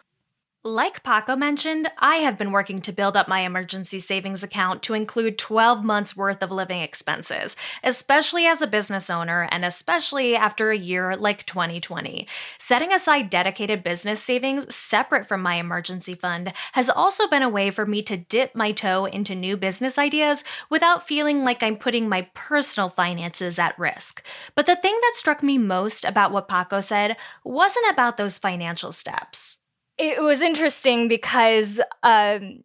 Like 0.68 1.02
Paco 1.02 1.34
mentioned, 1.34 1.90
I 1.96 2.16
have 2.16 2.36
been 2.36 2.52
working 2.52 2.82
to 2.82 2.92
build 2.92 3.16
up 3.16 3.26
my 3.26 3.40
emergency 3.40 3.98
savings 4.00 4.42
account 4.42 4.82
to 4.82 4.92
include 4.92 5.38
12 5.38 5.82
months 5.82 6.14
worth 6.14 6.42
of 6.42 6.50
living 6.50 6.82
expenses, 6.82 7.56
especially 7.82 8.44
as 8.44 8.60
a 8.60 8.66
business 8.66 9.08
owner 9.08 9.48
and 9.50 9.64
especially 9.64 10.36
after 10.36 10.70
a 10.70 10.76
year 10.76 11.16
like 11.16 11.46
2020. 11.46 12.28
Setting 12.58 12.92
aside 12.92 13.30
dedicated 13.30 13.82
business 13.82 14.22
savings 14.22 14.74
separate 14.74 15.26
from 15.26 15.40
my 15.40 15.54
emergency 15.54 16.14
fund 16.14 16.52
has 16.72 16.90
also 16.90 17.26
been 17.28 17.42
a 17.42 17.48
way 17.48 17.70
for 17.70 17.86
me 17.86 18.02
to 18.02 18.18
dip 18.18 18.54
my 18.54 18.70
toe 18.70 19.06
into 19.06 19.34
new 19.34 19.56
business 19.56 19.96
ideas 19.96 20.44
without 20.68 21.08
feeling 21.08 21.44
like 21.44 21.62
I'm 21.62 21.78
putting 21.78 22.10
my 22.10 22.28
personal 22.34 22.90
finances 22.90 23.58
at 23.58 23.78
risk. 23.78 24.22
But 24.54 24.66
the 24.66 24.76
thing 24.76 24.98
that 25.00 25.16
struck 25.16 25.42
me 25.42 25.56
most 25.56 26.04
about 26.04 26.30
what 26.30 26.46
Paco 26.46 26.82
said 26.82 27.16
wasn't 27.42 27.90
about 27.90 28.18
those 28.18 28.36
financial 28.36 28.92
steps 28.92 29.60
it 29.98 30.22
was 30.22 30.40
interesting 30.40 31.08
because 31.08 31.80
um, 32.02 32.62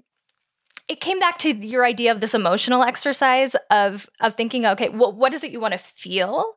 it 0.88 1.02
came 1.02 1.20
back 1.20 1.40
to 1.40 1.50
your 1.54 1.86
idea 1.86 2.12
of 2.12 2.22
this 2.22 2.34
emotional 2.34 2.84
exercise 2.84 3.56
of 3.72 4.10
of 4.20 4.36
thinking, 4.36 4.66
okay, 4.66 4.90
well, 4.90 5.12
what 5.12 5.34
is 5.34 5.44
it 5.44 5.52
you 5.52 5.60
want 5.60 5.74
to 5.74 5.78
feel? 5.78 6.54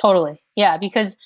Totally, 0.00 0.42
yeah. 0.54 0.76
Because 0.76 1.16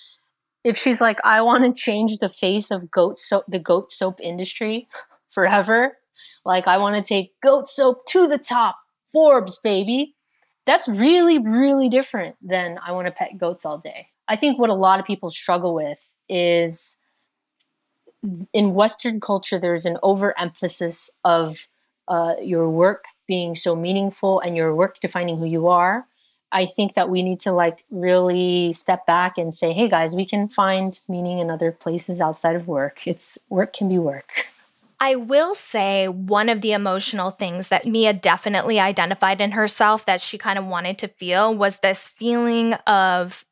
if 0.62 0.76
she's 0.76 1.00
like, 1.00 1.18
I 1.24 1.42
want 1.42 1.64
to 1.64 1.72
change 1.72 2.18
the 2.18 2.28
face 2.28 2.70
of 2.70 2.90
goat 2.90 3.18
soap, 3.18 3.44
the 3.48 3.58
goat 3.58 3.92
soap 3.92 4.20
industry 4.22 4.88
forever. 5.28 5.96
Like, 6.44 6.66
I 6.66 6.78
want 6.78 6.96
to 6.96 7.02
take 7.02 7.32
goat 7.42 7.66
soap 7.68 8.06
to 8.08 8.26
the 8.26 8.38
top, 8.38 8.76
Forbes, 9.10 9.58
baby. 9.62 10.14
That's 10.66 10.86
really, 10.86 11.38
really 11.38 11.88
different 11.88 12.36
than 12.42 12.78
I 12.86 12.92
want 12.92 13.06
to 13.06 13.12
pet 13.12 13.38
goats 13.38 13.64
all 13.64 13.78
day. 13.78 14.08
I 14.28 14.36
think 14.36 14.58
what 14.58 14.70
a 14.70 14.74
lot 14.74 15.00
of 15.00 15.06
people 15.06 15.30
struggle 15.30 15.74
with 15.74 16.12
is 16.28 16.96
in 18.52 18.74
Western 18.74 19.20
culture, 19.20 19.58
there's 19.58 19.86
an 19.86 19.98
overemphasis 20.02 21.10
of 21.24 21.68
uh, 22.08 22.34
your 22.42 22.68
work 22.68 23.04
being 23.26 23.54
so 23.54 23.76
meaningful 23.76 24.40
and 24.40 24.56
your 24.56 24.74
work 24.74 25.00
defining 25.00 25.38
who 25.38 25.46
you 25.46 25.68
are. 25.68 26.06
I 26.52 26.66
think 26.66 26.94
that 26.94 27.08
we 27.08 27.22
need 27.22 27.38
to 27.40 27.52
like 27.52 27.84
really 27.90 28.72
step 28.72 29.06
back 29.06 29.38
and 29.38 29.54
say, 29.54 29.72
hey 29.72 29.88
guys, 29.88 30.16
we 30.16 30.26
can 30.26 30.48
find 30.48 30.98
meaning 31.08 31.38
in 31.38 31.50
other 31.50 31.70
places 31.70 32.20
outside 32.20 32.56
of 32.56 32.66
work. 32.66 33.06
It's 33.06 33.38
work 33.48 33.72
can 33.72 33.88
be 33.88 33.98
work. 33.98 34.46
I 34.98 35.14
will 35.14 35.54
say 35.54 36.08
one 36.08 36.48
of 36.48 36.60
the 36.60 36.72
emotional 36.72 37.30
things 37.30 37.68
that 37.68 37.86
Mia 37.86 38.12
definitely 38.12 38.78
identified 38.80 39.40
in 39.40 39.52
herself 39.52 40.04
that 40.04 40.20
she 40.20 40.36
kind 40.36 40.58
of 40.58 40.66
wanted 40.66 40.98
to 40.98 41.08
feel 41.08 41.54
was 41.54 41.78
this 41.78 42.06
feeling 42.06 42.74
of 42.86 43.44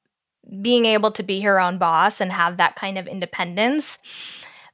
being 0.60 0.84
able 0.84 1.10
to 1.12 1.22
be 1.22 1.40
her 1.40 1.60
own 1.60 1.78
boss 1.78 2.20
and 2.20 2.32
have 2.32 2.56
that 2.56 2.76
kind 2.76 2.98
of 2.98 3.06
independence 3.06 3.98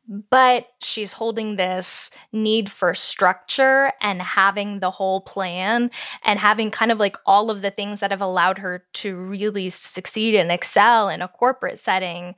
but 0.09 0.69
she's 0.81 1.13
holding 1.13 1.57
this 1.57 2.11
need 2.33 2.71
for 2.71 2.95
structure 2.95 3.93
and 4.01 4.21
having 4.21 4.81
the 4.81 4.91
whole 4.91 5.21
plan 5.21 5.91
and 6.25 6.39
having 6.39 6.71
kind 6.71 6.93
of 6.93 6.99
like 6.99 7.17
all 7.25 7.51
of 7.51 7.63
the 7.63 7.71
things 7.71 8.01
that 8.01 8.11
have 8.11 8.21
allowed 8.21 8.59
her 8.59 8.85
to 8.93 9.17
really 9.17 9.71
succeed 9.71 10.35
and 10.35 10.53
excel 10.53 11.09
in 11.09 11.23
a 11.23 11.29
corporate 11.29 11.79
setting. 11.79 12.35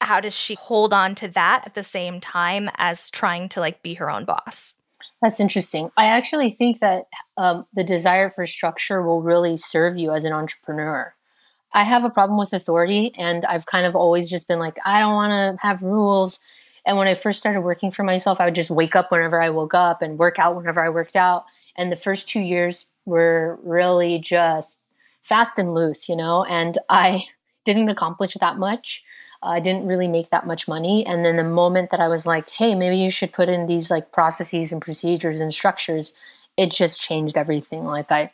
How 0.00 0.20
does 0.20 0.34
she 0.34 0.54
hold 0.54 0.92
on 0.92 1.14
to 1.16 1.28
that 1.28 1.62
at 1.66 1.74
the 1.74 1.82
same 1.82 2.20
time 2.20 2.70
as 2.76 3.10
trying 3.10 3.48
to 3.50 3.60
like 3.60 3.82
be 3.82 3.94
her 3.94 4.10
own 4.10 4.24
boss? 4.24 4.76
That's 5.20 5.38
interesting. 5.38 5.90
I 5.96 6.06
actually 6.06 6.50
think 6.50 6.80
that 6.80 7.04
um, 7.36 7.66
the 7.74 7.84
desire 7.84 8.30
for 8.30 8.46
structure 8.46 9.02
will 9.02 9.22
really 9.22 9.56
serve 9.56 9.96
you 9.96 10.12
as 10.12 10.24
an 10.24 10.32
entrepreneur. 10.32 11.14
I 11.74 11.84
have 11.84 12.04
a 12.04 12.10
problem 12.10 12.38
with 12.38 12.52
authority 12.52 13.14
and 13.16 13.46
i've 13.46 13.64
kind 13.64 13.86
of 13.86 13.96
always 13.96 14.28
just 14.28 14.46
been 14.46 14.58
like 14.58 14.76
i 14.84 15.00
don't 15.00 15.14
want 15.14 15.58
to 15.58 15.66
have 15.66 15.82
rules 15.82 16.38
and 16.84 16.96
when 16.96 17.08
I 17.08 17.14
first 17.14 17.38
started 17.38 17.60
working 17.60 17.90
for 17.90 18.02
myself, 18.02 18.40
I 18.40 18.44
would 18.44 18.54
just 18.54 18.70
wake 18.70 18.96
up 18.96 19.10
whenever 19.10 19.40
I 19.40 19.50
woke 19.50 19.74
up 19.74 20.02
and 20.02 20.18
work 20.18 20.38
out 20.38 20.56
whenever 20.56 20.84
I 20.84 20.88
worked 20.88 21.16
out. 21.16 21.44
And 21.76 21.90
the 21.90 21.96
first 21.96 22.28
two 22.28 22.40
years 22.40 22.86
were 23.04 23.58
really 23.62 24.18
just 24.18 24.80
fast 25.22 25.58
and 25.58 25.74
loose, 25.74 26.08
you 26.08 26.16
know, 26.16 26.44
and 26.44 26.78
I 26.88 27.24
didn't 27.64 27.88
accomplish 27.88 28.36
that 28.40 28.58
much. 28.58 29.02
I 29.44 29.60
didn't 29.60 29.86
really 29.86 30.08
make 30.08 30.30
that 30.30 30.46
much 30.46 30.68
money. 30.68 31.04
And 31.06 31.24
then 31.24 31.36
the 31.36 31.44
moment 31.44 31.90
that 31.90 32.00
I 32.00 32.08
was 32.08 32.26
like, 32.26 32.48
hey, 32.50 32.74
maybe 32.74 32.96
you 32.96 33.10
should 33.10 33.32
put 33.32 33.48
in 33.48 33.66
these 33.66 33.90
like 33.90 34.12
processes 34.12 34.70
and 34.70 34.80
procedures 34.80 35.40
and 35.40 35.52
structures, 35.52 36.14
it 36.56 36.70
just 36.70 37.00
changed 37.00 37.36
everything. 37.36 37.84
Like 37.84 38.10
I 38.12 38.30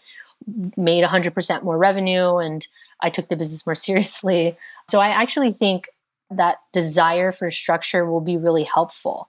made 0.77 1.05
100% 1.05 1.63
more 1.63 1.79
revenue 1.79 2.37
and 2.37 2.67
I 3.01 3.11
took 3.11 3.29
the 3.29 3.37
business 3.37 3.67
more 3.67 3.75
seriously. 3.75 4.57
So 4.89 5.01
I 5.01 5.09
actually 5.09 5.53
think 5.53 5.89
that 6.31 6.57
desire 6.73 7.33
for 7.33 7.51
structure 7.51 8.09
will 8.11 8.21
be 8.21 8.37
really 8.37 8.65
helpful. 8.65 9.29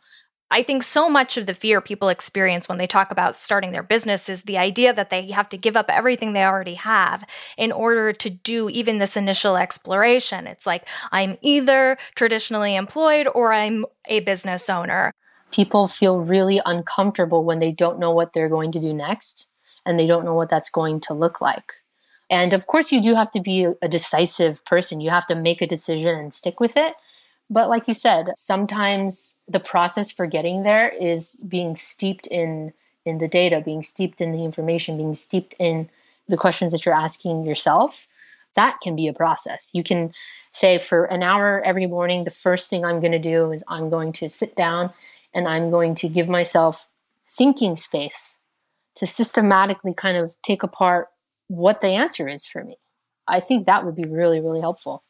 I 0.52 0.64
think 0.64 0.82
so 0.82 1.10
much 1.10 1.38
of 1.38 1.46
the 1.46 1.54
fear 1.54 1.80
people 1.80 2.10
experience 2.10 2.68
when 2.68 2.80
they 2.80 2.88
talk 2.88 3.12
about 3.12 3.36
starting 3.36 3.72
their 3.72 3.84
business 3.84 4.28
is 4.28 4.44
the 4.44 4.58
idea 4.58 4.94
that 4.94 5.12
they 5.12 5.30
have 5.30 5.48
to 5.50 5.58
give 5.58 5.78
up 5.78 5.90
everything 5.90 6.34
they 6.34 6.44
already 6.44 6.74
have 6.74 7.24
in 7.56 7.72
order 7.72 8.14
to 8.14 8.30
do 8.32 8.68
even 8.70 8.98
this 8.98 9.16
initial 9.16 9.58
exploration. 9.58 10.48
It's 10.48 10.66
like, 10.66 10.88
I'm 11.12 11.38
either 11.42 11.98
traditionally 12.16 12.76
employed 12.76 13.28
or 13.28 13.54
I'm 13.54 13.86
a 14.08 14.22
business 14.22 14.70
owner. 14.70 15.14
People 15.52 15.88
feel 15.88 16.18
really 16.18 16.60
uncomfortable 16.66 17.44
when 17.44 17.60
they 17.60 17.72
don't 17.72 18.00
know 18.00 18.12
what 18.12 18.34
they're 18.34 18.50
going 18.50 18.72
to 18.72 18.80
do 18.80 18.92
next 18.92 19.48
and 19.86 20.00
they 20.00 20.08
don't 20.08 20.26
know 20.26 20.34
what 20.34 20.50
that's 20.50 20.72
going 20.72 21.00
to 21.02 21.14
look 21.14 21.42
like. 21.42 21.74
And 22.30 22.54
of 22.54 22.68
course, 22.68 22.92
you 22.92 23.02
do 23.02 23.16
have 23.16 23.32
to 23.32 23.40
be 23.40 23.68
a 23.82 23.88
decisive 23.88 24.64
person. 24.66 25.02
You 25.02 25.10
have 25.10 25.28
to 25.28 25.36
make 25.36 25.62
a 25.62 25.68
decision 25.68 26.08
and 26.08 26.34
stick 26.34 26.60
with 26.60 26.78
it. 26.78 26.96
But 27.50 27.70
like 27.70 27.88
you 27.88 27.94
said, 27.94 28.32
sometimes 28.38 29.38
the 29.48 29.60
process 29.60 30.12
for 30.12 30.28
getting 30.28 30.64
there 30.64 30.90
is 30.90 31.36
being 31.48 31.76
steeped 31.76 32.28
in 32.28 32.74
in 33.06 33.18
the 33.18 33.28
data, 33.28 33.62
being 33.62 33.82
steeped 33.82 34.22
in 34.22 34.32
the 34.34 34.44
information, 34.44 34.98
being 34.98 35.16
steeped 35.16 35.56
in 35.58 35.90
the 36.28 36.38
questions 36.38 36.72
that 36.72 36.86
you're 36.86 36.94
asking 36.94 37.44
yourself. 37.44 38.08
That 38.56 38.80
can 38.82 38.96
be 38.96 39.08
a 39.08 39.14
process. 39.14 39.70
You 39.74 39.84
can 39.84 40.14
say 40.52 40.78
for 40.78 41.06
an 41.06 41.24
hour 41.24 41.62
every 41.66 41.88
morning, 41.88 42.24
the 42.24 42.30
first 42.30 42.70
thing 42.70 42.84
I'm 42.84 43.00
going 43.00 43.14
to 43.14 43.20
do 43.20 43.52
is 43.52 43.64
I'm 43.68 43.90
going 43.90 44.12
to 44.14 44.30
sit 44.30 44.56
down 44.56 44.92
and 45.34 45.48
I'm 45.48 45.72
going 45.72 45.96
to 45.96 46.10
give 46.10 46.28
myself 46.28 46.88
thinking 47.32 47.78
space 47.78 48.38
to 48.96 49.06
systematically 49.06 49.94
kind 49.94 50.18
of 50.18 50.36
take 50.42 50.62
apart 50.62 51.10
what 51.50 51.82
the 51.82 51.90
answer 51.90 52.28
is 52.28 52.46
for 52.46 52.64
me. 52.64 52.78
I 53.28 53.42
think 53.42 53.66
that 53.66 53.86
would 53.86 53.96
be 53.96 54.06
really, 54.06 54.40
really 54.40 54.62
helpful. 54.62 55.04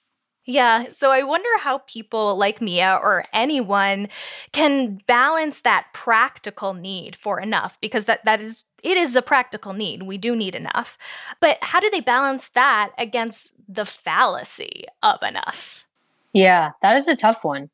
Yeah. 0.45 0.87
So 0.89 1.11
I 1.11 1.21
wonder 1.21 1.49
how 1.59 1.79
people 1.79 2.35
like 2.35 2.59
Mia 2.59 2.99
or 3.03 3.25
anyone 3.33 4.07
can 4.51 4.99
balance 5.05 5.61
that 5.61 5.87
practical 5.93 6.73
need 6.73 7.15
for 7.15 7.39
enough 7.39 7.79
because 7.81 8.05
that, 8.05 8.25
that 8.25 8.41
is 8.41 8.65
it 8.81 8.97
is 8.97 9.15
a 9.15 9.21
practical 9.21 9.73
need. 9.73 10.03
We 10.03 10.17
do 10.17 10.35
need 10.35 10.55
enough. 10.55 10.97
But 11.39 11.59
how 11.61 11.79
do 11.79 11.89
they 11.91 11.99
balance 11.99 12.49
that 12.49 12.93
against 12.97 13.53
the 13.67 13.85
fallacy 13.85 14.85
of 15.03 15.21
enough? 15.21 15.85
Yeah, 16.33 16.71
that 16.81 16.97
is 16.97 17.07
a 17.07 17.15
tough 17.15 17.43
one. 17.43 17.69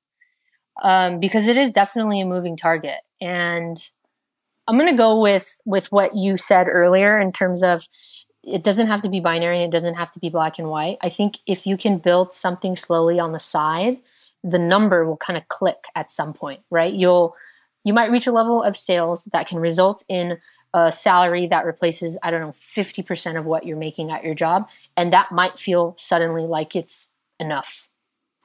Um, 0.83 1.21
because 1.21 1.47
it 1.47 1.57
is 1.57 1.71
definitely 1.71 2.19
a 2.19 2.25
moving 2.25 2.57
target. 2.57 2.99
And 3.21 3.77
I'm 4.67 4.77
gonna 4.77 4.97
go 4.97 5.21
with 5.21 5.61
with 5.63 5.91
what 5.93 6.15
you 6.15 6.35
said 6.35 6.67
earlier 6.67 7.17
in 7.17 7.31
terms 7.31 7.63
of 7.63 7.87
it 8.45 8.63
doesn't 8.63 8.87
have 8.87 9.01
to 9.01 9.09
be 9.09 9.19
binary 9.19 9.63
and 9.63 9.73
it 9.73 9.75
doesn't 9.75 9.95
have 9.95 10.11
to 10.11 10.19
be 10.19 10.29
black 10.29 10.59
and 10.59 10.69
white. 10.69 10.97
I 11.01 11.09
think 11.09 11.39
if 11.47 11.65
you 11.65 11.77
can 11.77 11.97
build 11.97 12.33
something 12.33 12.75
slowly 12.75 13.19
on 13.19 13.31
the 13.31 13.39
side, 13.39 13.97
the 14.43 14.59
number 14.59 15.05
will 15.05 15.17
kind 15.17 15.37
of 15.37 15.47
click 15.47 15.85
at 15.95 16.11
some 16.11 16.33
point, 16.33 16.61
right? 16.69 16.93
You'll 16.93 17.35
you 17.83 17.93
might 17.93 18.11
reach 18.11 18.27
a 18.27 18.31
level 18.31 18.63
of 18.63 18.77
sales 18.77 19.25
that 19.33 19.47
can 19.47 19.59
result 19.59 20.03
in 20.09 20.37
a 20.73 20.91
salary 20.91 21.47
that 21.47 21.65
replaces 21.65 22.19
I 22.21 22.31
don't 22.31 22.41
know 22.41 22.51
50% 22.51 23.37
of 23.37 23.45
what 23.45 23.65
you're 23.65 23.77
making 23.77 24.11
at 24.11 24.23
your 24.23 24.35
job 24.35 24.69
and 24.95 25.11
that 25.13 25.31
might 25.31 25.57
feel 25.57 25.95
suddenly 25.97 26.43
like 26.43 26.75
it's 26.75 27.11
enough. 27.39 27.87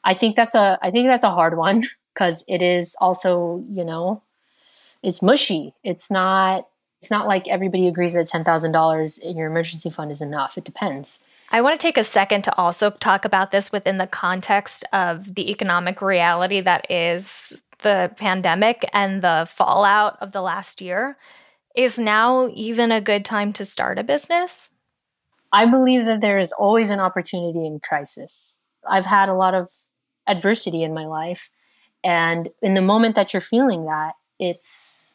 I 0.05 0.15
think 0.15 0.37
that's 0.37 0.55
a 0.55 0.79
I 0.81 0.91
think 0.91 1.09
that's 1.09 1.25
a 1.25 1.31
hard 1.31 1.57
one 1.57 1.87
because 2.15 2.43
it 2.49 2.63
is 2.63 2.97
also, 3.01 3.65
you 3.71 3.85
know, 3.85 4.23
it's 5.03 5.23
mushy. 5.23 5.75
It's 5.85 6.11
not 6.11 6.69
it's 7.01 7.11
not 7.11 7.27
like 7.27 7.49
everybody 7.49 7.89
agrees 7.89 8.13
that 8.13 8.29
$10,000 8.29 9.19
in 9.21 9.37
your 9.37 9.47
emergency 9.47 9.91
fund 9.91 10.13
is 10.13 10.21
enough. 10.21 10.59
It 10.59 10.65
depends. 10.65 11.21
I 11.51 11.63
want 11.63 11.79
to 11.81 11.85
take 11.85 11.97
a 11.97 12.05
second 12.05 12.43
to 12.43 12.57
also 12.57 12.91
talk 12.91 13.25
about 13.25 13.51
this 13.51 13.73
within 13.73 13.99
the 13.99 14.07
context 14.07 14.85
of 14.93 15.35
the 15.35 15.51
economic 15.51 16.03
reality 16.03 16.61
that 16.61 16.89
is 16.91 17.63
the 17.83 18.13
pandemic 18.17 18.89
and 18.93 19.23
the 19.23 19.49
fallout 19.51 20.19
of 20.21 20.33
the 20.33 20.43
last 20.43 20.81
year. 20.81 21.17
Is 21.75 21.99
now 21.99 22.49
even 22.53 22.93
a 22.93 23.01
good 23.01 23.25
time 23.25 23.53
to 23.55 23.65
start 23.65 23.99
a 23.99 24.05
business? 24.05 24.71
I 25.53 25.67
believe 25.67 26.05
that 26.05 26.21
there 26.21 26.39
is 26.39 26.53
always 26.53 26.91
an 26.91 27.01
opportunity 27.01 27.67
in 27.67 27.81
crisis. 27.81 28.55
I've 28.89 29.07
had 29.07 29.29
a 29.29 29.35
lot 29.35 29.55
of 29.55 29.71
adversity 30.27 30.83
in 30.83 30.95
my 30.95 31.07
life. 31.07 31.49
And 32.05 32.51
in 32.63 32.75
the 32.75 32.83
moment 32.83 33.15
that 33.17 33.33
you're 33.33 33.41
feeling 33.41 33.87
that, 33.87 34.15
it's 34.39 35.13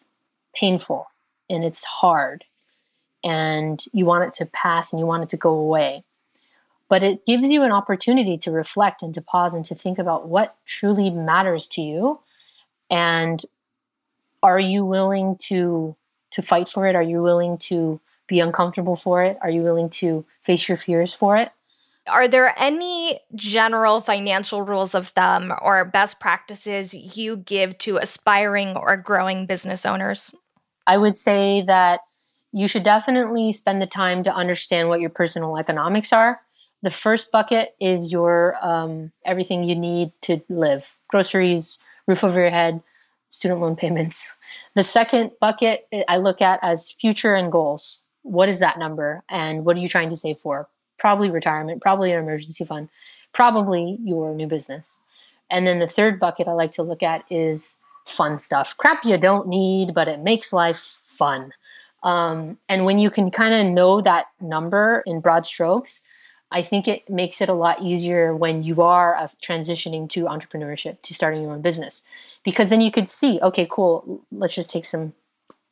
painful 0.56 1.08
and 1.50 1.64
it's 1.64 1.84
hard 1.84 2.44
and 3.24 3.84
you 3.92 4.06
want 4.06 4.26
it 4.26 4.34
to 4.36 4.46
pass 4.46 4.94
and 4.94 5.00
you 5.00 5.06
want 5.06 5.24
it 5.24 5.30
to 5.30 5.38
go 5.38 5.54
away. 5.54 6.04
But 6.88 7.02
it 7.02 7.26
gives 7.26 7.52
you 7.52 7.64
an 7.64 7.72
opportunity 7.72 8.38
to 8.40 8.52
reflect 8.52 9.02
and 9.02 9.14
to 9.16 9.22
pause 9.22 9.56
and 9.56 9.66
to 9.66 9.76
think 9.76 9.98
about 9.98 10.28
what 10.28 10.56
truly 10.66 11.10
matters 11.10 11.68
to 11.70 11.82
you 11.82 12.20
and 12.90 13.44
are 14.44 14.60
you 14.60 14.86
willing 14.86 15.38
to 15.38 15.96
to 16.32 16.42
fight 16.42 16.70
for 16.70 16.86
it? 16.86 16.96
Are 16.96 17.02
you 17.02 17.24
willing 17.24 17.58
to 17.60 18.00
be 18.28 18.40
uncomfortable 18.40 18.96
for 18.96 19.24
it? 19.24 19.38
Are 19.42 19.50
you 19.50 19.62
willing 19.62 19.90
to 19.90 20.26
face 20.44 20.68
your 20.68 20.78
fears 20.78 21.14
for 21.14 21.38
it? 21.38 21.52
Are 22.08 22.28
there 22.28 22.54
any 22.58 23.20
general 23.34 24.02
financial 24.02 24.62
rules 24.62 24.94
of 24.94 25.08
thumb 25.08 25.54
or 25.62 25.86
best 25.86 26.20
practices 26.20 26.94
you 26.94 27.38
give 27.38 27.78
to 27.80 27.98
aspiring 27.98 28.76
or 28.76 28.98
growing 28.98 29.48
business 29.48 29.86
owners? 29.86 30.36
I 30.88 30.98
would 30.98 31.18
say 31.18 31.64
that 31.64 32.02
you 32.52 32.68
should 32.68 32.84
definitely 32.84 33.52
spend 33.52 33.82
the 33.82 33.88
time 33.88 34.24
to 34.24 34.34
understand 34.34 34.90
what 34.90 35.02
your 35.02 35.10
personal 35.10 35.58
economics 35.58 36.14
are. 36.14 36.40
The 36.84 36.90
first 36.90 37.32
bucket 37.32 37.76
is 37.80 38.12
your 38.12 38.56
um, 38.66 39.12
everything 39.26 39.64
you 39.64 39.76
need 39.76 40.14
to 40.22 40.42
live 40.50 40.96
groceries, 41.08 41.78
roof 42.08 42.24
over 42.24 42.40
your 42.40 42.50
head, 42.50 42.82
student 43.30 43.60
loan 43.60 43.76
payments. 43.76 44.32
The 44.76 44.84
second 44.84 45.32
bucket 45.42 45.88
I 46.08 46.18
look 46.18 46.42
at 46.42 46.60
as 46.62 46.90
future 46.90 47.36
and 47.36 47.52
goals. 47.52 48.02
What 48.22 48.50
is 48.50 48.60
that 48.60 48.80
number? 48.80 49.24
And 49.30 49.66
what 49.66 49.76
are 49.76 49.80
you 49.80 49.90
trying 49.90 50.10
to 50.10 50.16
save 50.16 50.38
for? 50.38 50.70
Probably 50.98 51.30
retirement, 51.30 51.82
probably 51.82 52.12
an 52.12 52.20
emergency 52.20 52.64
fund, 52.64 52.90
probably 53.34 53.98
your 54.02 54.34
new 54.34 54.48
business. 54.48 54.98
And 55.50 55.68
then 55.68 55.80
the 55.80 55.88
third 55.88 56.20
bucket 56.20 56.48
I 56.48 56.54
like 56.54 56.72
to 56.74 56.84
look 56.84 57.04
at 57.04 57.26
is 57.30 57.76
fun 58.06 58.40
stuff. 58.40 58.76
Crap 58.78 59.04
you 59.04 59.18
don't 59.18 59.48
need, 59.48 59.94
but 59.94 60.08
it 60.08 60.20
makes 60.20 60.54
life 60.54 61.00
fun. 61.04 61.52
Um, 62.04 62.58
and 62.70 62.86
when 62.86 63.00
you 63.00 63.10
can 63.10 63.32
kind 63.32 63.54
of 63.54 63.74
know 63.74 64.00
that 64.02 64.28
number 64.40 65.04
in 65.06 65.22
broad 65.22 65.46
strokes, 65.46 66.04
I 66.52 66.62
think 66.62 66.88
it 66.88 67.10
makes 67.10 67.42
it 67.42 67.50
a 67.50 67.54
lot 67.54 67.82
easier 67.82 68.36
when 68.36 68.64
you 68.64 68.82
are 68.84 69.16
uh, 69.16 69.28
transitioning 69.44 70.08
to 70.10 70.26
entrepreneurship, 70.26 71.02
to 71.02 71.14
starting 71.14 71.42
your 71.42 71.52
own 71.52 71.62
business. 71.62 72.04
Because 72.44 72.70
then 72.70 72.82
you 72.82 72.92
could 72.92 73.10
see, 73.10 73.40
okay, 73.42 73.68
cool, 73.70 74.22
let's 74.32 74.54
just 74.54 74.70
take 74.70 74.86
some 74.86 75.14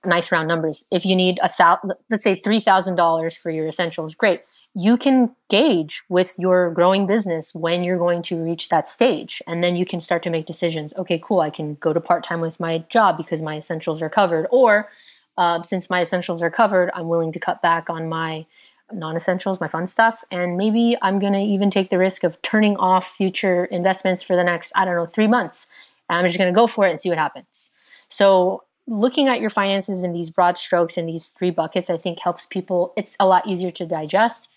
nice 0.04 0.32
round 0.32 0.48
numbers. 0.48 0.86
If 0.92 1.06
you 1.06 1.16
need 1.16 1.40
a 1.44 1.50
thousand, 1.50 1.94
let's 2.10 2.24
say 2.24 2.40
$3,000 2.40 3.38
for 3.38 3.52
your 3.52 3.68
essentials, 3.68 4.16
great. 4.16 4.42
You 4.76 4.98
can 4.98 5.36
gauge 5.50 6.02
with 6.10 6.34
your 6.40 6.72
growing 6.72 7.06
business 7.06 7.54
when 7.54 7.84
you're 7.84 7.98
going 7.98 8.24
to 8.24 8.44
reach 8.44 8.70
that 8.70 8.88
stage. 8.88 9.42
And 9.46 9.64
then 9.64 9.76
you 9.76 9.86
can 9.86 10.00
start 10.00 10.24
to 10.24 10.32
make 10.32 10.48
decisions. 10.48 10.94
Okay, 10.98 11.20
cool, 11.24 11.42
I 11.42 11.52
can 11.52 11.76
go 11.76 11.94
to 11.94 12.02
part 12.02 12.24
time 12.24 12.42
with 12.42 12.60
my 12.60 12.80
job 12.90 13.18
because 13.18 13.42
my 13.42 13.58
essentials 13.58 14.02
are 14.02 14.10
covered. 14.10 14.48
Or 14.50 14.90
uh, 15.38 15.62
since 15.62 15.90
my 15.90 16.02
essentials 16.02 16.42
are 16.42 16.50
covered, 16.50 16.90
I'm 16.96 17.08
willing 17.08 17.32
to 17.34 17.40
cut 17.40 17.62
back 17.62 17.90
on 17.90 18.10
my 18.10 18.48
non 18.92 19.16
essentials, 19.16 19.62
my 19.62 19.68
fun 19.68 19.86
stuff. 19.86 20.24
And 20.32 20.58
maybe 20.58 20.98
I'm 21.04 21.20
going 21.20 21.34
to 21.34 21.40
even 21.40 21.70
take 21.70 21.92
the 21.92 22.00
risk 22.00 22.24
of 22.24 22.42
turning 22.42 22.76
off 22.78 23.08
future 23.08 23.66
investments 23.66 24.24
for 24.24 24.36
the 24.36 24.44
next, 24.44 24.72
I 24.76 24.86
don't 24.86 24.96
know, 24.96 25.06
three 25.06 25.28
months. 25.28 25.70
And 26.10 26.18
I'm 26.18 26.26
just 26.26 26.38
going 26.38 26.52
to 26.52 26.56
go 26.56 26.66
for 26.66 26.88
it 26.88 26.92
and 26.92 27.00
see 27.00 27.10
what 27.10 27.20
happens. 27.20 27.72
So 28.10 28.64
looking 28.88 29.28
at 29.28 29.40
your 29.40 29.50
finances 29.52 30.04
in 30.04 30.14
these 30.14 30.32
broad 30.32 30.58
strokes 30.58 30.98
in 30.98 31.06
these 31.06 31.28
three 31.28 31.52
buckets, 31.52 31.92
I 31.92 31.98
think 31.98 32.20
helps 32.20 32.48
people. 32.48 32.92
It's 32.98 33.16
a 33.20 33.28
lot 33.28 33.48
easier 33.48 33.72
to 33.72 33.86
digest 33.86 34.50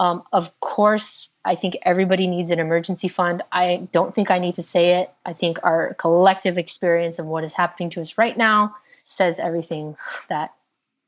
um, 0.00 0.22
of 0.32 0.58
course, 0.60 1.28
I 1.44 1.54
think 1.54 1.76
everybody 1.82 2.26
needs 2.26 2.48
an 2.48 2.58
emergency 2.58 3.06
fund. 3.06 3.42
I 3.52 3.86
don't 3.92 4.14
think 4.14 4.30
I 4.30 4.38
need 4.38 4.54
to 4.54 4.62
say 4.62 4.94
it. 4.94 5.12
I 5.26 5.34
think 5.34 5.58
our 5.62 5.92
collective 5.94 6.56
experience 6.56 7.18
of 7.18 7.26
what 7.26 7.44
is 7.44 7.52
happening 7.52 7.90
to 7.90 8.00
us 8.00 8.16
right 8.16 8.36
now 8.36 8.74
says 9.02 9.38
everything 9.38 9.96
that 10.30 10.54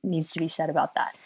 needs 0.05 0.31
to 0.33 0.39
be 0.39 0.47
said 0.47 0.69
about 0.69 0.95
that. 0.95 1.17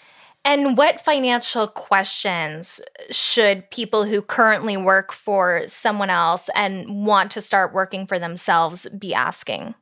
And 0.44 0.78
what 0.78 1.00
financial 1.00 1.66
questions 1.66 2.80
should 3.10 3.68
people 3.72 4.04
who 4.04 4.22
currently 4.22 4.76
work 4.76 5.12
for 5.12 5.64
someone 5.66 6.08
else 6.08 6.48
and 6.54 7.04
want 7.04 7.32
to 7.32 7.40
start 7.40 7.74
working 7.74 8.06
for 8.06 8.20
themselves 8.20 8.86
be 8.96 9.12
asking? 9.12 9.74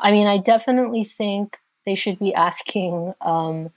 I 0.00 0.10
mean, 0.10 0.26
I 0.26 0.38
definitely 0.38 1.04
think 1.04 1.58
they 1.86 1.94
should 1.94 2.18
be 2.18 2.34
asking 2.34 3.14
um, 3.20 3.70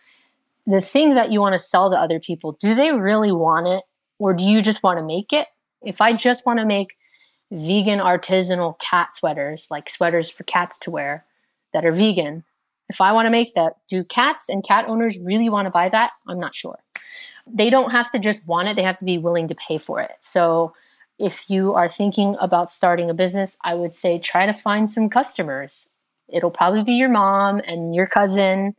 the 0.67 0.81
thing 0.81 1.15
that 1.15 1.31
you 1.31 1.39
want 1.39 1.53
to 1.53 1.59
sell 1.59 1.89
to 1.89 1.97
other 1.97 2.19
people, 2.19 2.53
do 2.59 2.75
they 2.75 2.91
really 2.91 3.31
want 3.31 3.67
it? 3.67 3.83
Or 4.19 4.33
do 4.33 4.43
you 4.43 4.61
just 4.61 4.83
want 4.83 4.99
to 4.99 5.05
make 5.05 5.33
it? 5.33 5.47
If 5.81 6.01
I 6.01 6.13
just 6.13 6.45
want 6.45 6.59
to 6.59 6.65
make 6.65 6.95
vegan 7.51 7.99
artisanal 7.99 8.79
cat 8.79 9.15
sweaters, 9.15 9.67
like 9.71 9.89
sweaters 9.89 10.29
for 10.29 10.43
cats 10.43 10.77
to 10.79 10.91
wear 10.91 11.25
that 11.73 11.85
are 11.85 11.91
vegan, 11.91 12.43
if 12.89 13.01
I 13.01 13.13
want 13.13 13.25
to 13.25 13.31
make 13.31 13.55
that, 13.55 13.77
do 13.87 14.03
cats 14.03 14.49
and 14.49 14.63
cat 14.63 14.85
owners 14.87 15.17
really 15.17 15.49
want 15.49 15.65
to 15.65 15.71
buy 15.71 15.89
that? 15.89 16.11
I'm 16.27 16.39
not 16.39 16.53
sure. 16.53 16.77
They 17.47 17.69
don't 17.69 17.91
have 17.91 18.11
to 18.11 18.19
just 18.19 18.45
want 18.47 18.67
it, 18.67 18.75
they 18.75 18.83
have 18.83 18.97
to 18.97 19.05
be 19.05 19.17
willing 19.17 19.47
to 19.47 19.55
pay 19.55 19.77
for 19.77 19.99
it. 19.99 20.11
So 20.19 20.73
if 21.17 21.49
you 21.49 21.73
are 21.73 21.87
thinking 21.87 22.35
about 22.39 22.71
starting 22.71 23.09
a 23.09 23.13
business, 23.13 23.57
I 23.63 23.75
would 23.75 23.95
say 23.95 24.19
try 24.19 24.45
to 24.45 24.53
find 24.53 24.89
some 24.89 25.09
customers. 25.09 25.89
It'll 26.27 26.51
probably 26.51 26.83
be 26.83 26.93
your 26.93 27.09
mom 27.09 27.61
and 27.65 27.95
your 27.95 28.07
cousin 28.07 28.75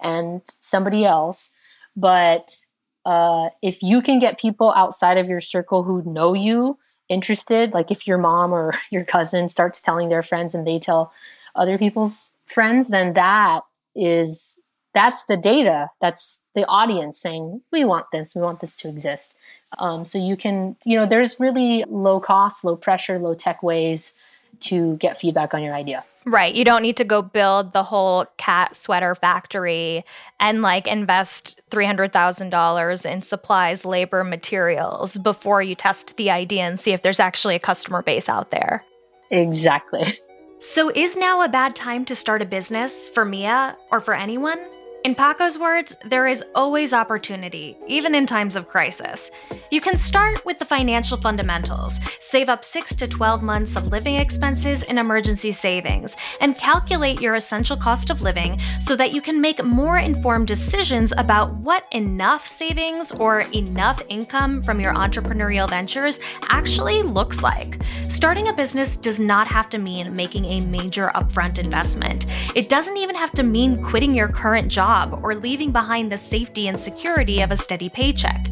and 0.00 0.42
somebody 0.60 1.04
else. 1.04 1.52
But 1.96 2.56
uh, 3.04 3.50
if 3.62 3.82
you 3.82 4.02
can 4.02 4.18
get 4.18 4.40
people 4.40 4.72
outside 4.72 5.18
of 5.18 5.28
your 5.28 5.40
circle 5.40 5.82
who 5.82 6.02
know 6.02 6.34
you 6.34 6.78
interested, 7.08 7.72
like 7.72 7.90
if 7.90 8.06
your 8.06 8.18
mom 8.18 8.52
or 8.52 8.72
your 8.90 9.04
cousin 9.04 9.48
starts 9.48 9.80
telling 9.80 10.08
their 10.08 10.22
friends 10.22 10.54
and 10.54 10.66
they 10.66 10.78
tell 10.78 11.12
other 11.54 11.78
people's 11.78 12.28
friends, 12.46 12.88
then 12.88 13.14
that 13.14 13.60
is 13.94 14.58
that's 14.94 15.24
the 15.24 15.36
data. 15.36 15.90
That's 16.00 16.42
the 16.54 16.64
audience 16.66 17.18
saying 17.18 17.60
we 17.72 17.84
want 17.84 18.06
this. 18.12 18.34
We 18.34 18.42
want 18.42 18.60
this 18.60 18.76
to 18.76 18.88
exist. 18.88 19.34
Um, 19.78 20.06
so 20.06 20.18
you 20.18 20.36
can 20.36 20.76
you 20.84 20.96
know 20.96 21.06
there's 21.06 21.40
really 21.40 21.84
low 21.88 22.20
cost 22.20 22.64
low 22.64 22.76
pressure 22.76 23.18
low 23.18 23.34
tech 23.34 23.62
ways 23.62 24.14
to 24.60 24.96
get 24.96 25.18
feedback 25.18 25.54
on 25.54 25.62
your 25.62 25.74
idea. 25.74 26.04
Right. 26.26 26.54
You 26.54 26.64
don't 26.64 26.82
need 26.82 26.96
to 26.96 27.04
go 27.04 27.20
build 27.20 27.72
the 27.72 27.82
whole 27.82 28.26
cat 28.38 28.74
sweater 28.74 29.14
factory 29.14 30.04
and 30.40 30.62
like 30.62 30.86
invest 30.86 31.60
$300,000 31.70 33.10
in 33.10 33.22
supplies, 33.22 33.84
labor, 33.84 34.24
materials 34.24 35.16
before 35.18 35.62
you 35.62 35.74
test 35.74 36.16
the 36.16 36.30
idea 36.30 36.62
and 36.62 36.80
see 36.80 36.92
if 36.92 37.02
there's 37.02 37.20
actually 37.20 37.54
a 37.54 37.60
customer 37.60 38.02
base 38.02 38.28
out 38.28 38.50
there. 38.50 38.82
Exactly. 39.30 40.18
So, 40.60 40.90
is 40.90 41.16
now 41.16 41.42
a 41.42 41.48
bad 41.48 41.76
time 41.76 42.06
to 42.06 42.14
start 42.14 42.40
a 42.40 42.46
business 42.46 43.08
for 43.08 43.24
Mia 43.24 43.76
or 43.90 44.00
for 44.00 44.14
anyone? 44.14 44.58
In 45.04 45.14
Paco's 45.14 45.58
words, 45.58 45.94
there 46.02 46.26
is 46.26 46.42
always 46.54 46.94
opportunity, 46.94 47.76
even 47.86 48.14
in 48.14 48.24
times 48.24 48.56
of 48.56 48.68
crisis. 48.68 49.30
You 49.70 49.82
can 49.82 49.98
start 49.98 50.42
with 50.46 50.58
the 50.58 50.64
financial 50.64 51.18
fundamentals, 51.18 52.00
save 52.20 52.48
up 52.48 52.64
6 52.64 52.94
to 52.94 53.06
12 53.06 53.42
months 53.42 53.76
of 53.76 53.88
living 53.88 54.14
expenses 54.14 54.82
in 54.82 54.96
emergency 54.96 55.52
savings, 55.52 56.16
and 56.40 56.56
calculate 56.56 57.20
your 57.20 57.34
essential 57.34 57.76
cost 57.76 58.08
of 58.08 58.22
living 58.22 58.58
so 58.80 58.96
that 58.96 59.12
you 59.12 59.20
can 59.20 59.42
make 59.42 59.62
more 59.62 59.98
informed 59.98 60.46
decisions 60.46 61.12
about 61.18 61.52
what 61.56 61.86
enough 61.92 62.46
savings 62.46 63.12
or 63.12 63.40
enough 63.52 64.00
income 64.08 64.62
from 64.62 64.80
your 64.80 64.94
entrepreneurial 64.94 65.68
ventures 65.68 66.18
actually 66.48 67.02
looks 67.02 67.42
like. 67.42 67.78
Starting 68.08 68.48
a 68.48 68.54
business 68.54 68.96
does 68.96 69.20
not 69.20 69.46
have 69.46 69.68
to 69.68 69.76
mean 69.76 70.16
making 70.16 70.46
a 70.46 70.60
major 70.60 71.10
upfront 71.14 71.58
investment. 71.58 72.24
It 72.54 72.70
doesn't 72.70 72.96
even 72.96 73.14
have 73.16 73.32
to 73.32 73.42
mean 73.42 73.84
quitting 73.84 74.14
your 74.14 74.28
current 74.28 74.68
job 74.68 74.93
job 74.94 75.20
or 75.22 75.34
leaving 75.34 75.72
behind 75.72 76.10
the 76.10 76.16
safety 76.16 76.68
and 76.68 76.78
security 76.78 77.40
of 77.40 77.50
a 77.50 77.56
steady 77.56 77.88
paycheck. 77.88 78.46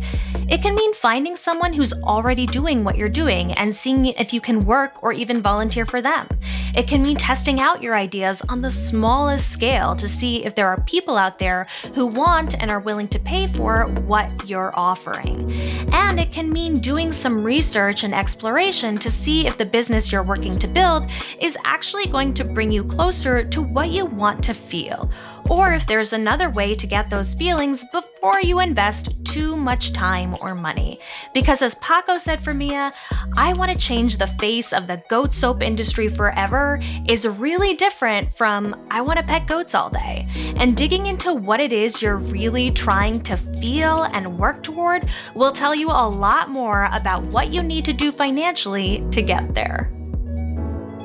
It 0.48 0.60
can 0.60 0.74
mean 0.74 0.92
finding 0.94 1.36
someone 1.36 1.72
who's 1.72 1.92
already 1.92 2.46
doing 2.46 2.84
what 2.84 2.96
you're 2.96 3.08
doing 3.08 3.52
and 3.52 3.74
seeing 3.74 4.06
if 4.06 4.32
you 4.32 4.40
can 4.40 4.66
work 4.66 5.02
or 5.02 5.12
even 5.12 5.40
volunteer 5.40 5.86
for 5.86 6.02
them. 6.02 6.26
It 6.74 6.88
can 6.88 7.02
mean 7.02 7.16
testing 7.16 7.60
out 7.60 7.82
your 7.82 7.94
ideas 7.94 8.42
on 8.48 8.60
the 8.60 8.70
smallest 8.70 9.50
scale 9.50 9.94
to 9.96 10.08
see 10.08 10.44
if 10.44 10.54
there 10.54 10.68
are 10.68 10.80
people 10.82 11.16
out 11.16 11.38
there 11.38 11.68
who 11.94 12.06
want 12.06 12.54
and 12.60 12.70
are 12.70 12.80
willing 12.80 13.08
to 13.08 13.18
pay 13.18 13.46
for 13.46 13.84
what 14.06 14.28
you're 14.48 14.72
offering. 14.74 15.52
And 15.92 16.18
it 16.18 16.32
can 16.32 16.50
mean 16.50 16.80
doing 16.80 17.12
some 17.12 17.44
research 17.44 18.02
and 18.02 18.14
exploration 18.14 18.98
to 18.98 19.10
see 19.10 19.46
if 19.46 19.58
the 19.58 19.66
business 19.66 20.10
you're 20.10 20.24
working 20.24 20.58
to 20.58 20.66
build 20.66 21.08
is 21.40 21.56
actually 21.64 22.06
going 22.06 22.34
to 22.34 22.44
bring 22.44 22.72
you 22.72 22.84
closer 22.84 23.44
to 23.44 23.62
what 23.62 23.90
you 23.90 24.06
want 24.06 24.42
to 24.44 24.54
feel 24.54 25.10
or 25.50 25.72
if 25.72 25.86
there's 25.86 26.12
another 26.12 26.50
way 26.50 26.74
to 26.74 26.86
get 26.86 27.10
those 27.10 27.34
feelings 27.34 27.84
before 27.92 28.40
you 28.40 28.60
invest 28.60 29.10
too 29.24 29.56
much 29.56 29.92
time 29.92 30.34
or 30.40 30.54
money. 30.54 30.98
Because 31.34 31.62
as 31.62 31.74
Paco 31.76 32.18
said 32.18 32.42
for 32.42 32.54
Mia, 32.54 32.92
I 33.36 33.52
want 33.54 33.70
to 33.70 33.78
change 33.78 34.18
the 34.18 34.26
face 34.26 34.72
of 34.72 34.86
the 34.86 35.02
goat 35.08 35.32
soap 35.32 35.62
industry 35.62 36.08
forever 36.08 36.80
is 37.08 37.26
really 37.26 37.74
different 37.74 38.32
from 38.34 38.76
I 38.90 39.00
want 39.00 39.18
to 39.18 39.24
pet 39.24 39.46
goats 39.46 39.74
all 39.74 39.90
day. 39.90 40.26
And 40.56 40.76
digging 40.76 41.06
into 41.06 41.32
what 41.34 41.60
it 41.60 41.72
is 41.72 42.02
you're 42.02 42.18
really 42.18 42.70
trying 42.70 43.20
to 43.22 43.36
feel 43.36 44.04
and 44.12 44.38
work 44.38 44.62
toward 44.62 45.08
will 45.34 45.52
tell 45.52 45.74
you 45.74 45.88
a 45.88 46.08
lot 46.08 46.50
more 46.50 46.88
about 46.92 47.26
what 47.28 47.48
you 47.48 47.62
need 47.62 47.84
to 47.86 47.92
do 47.92 48.12
financially 48.12 49.04
to 49.10 49.22
get 49.22 49.54
there. 49.54 49.90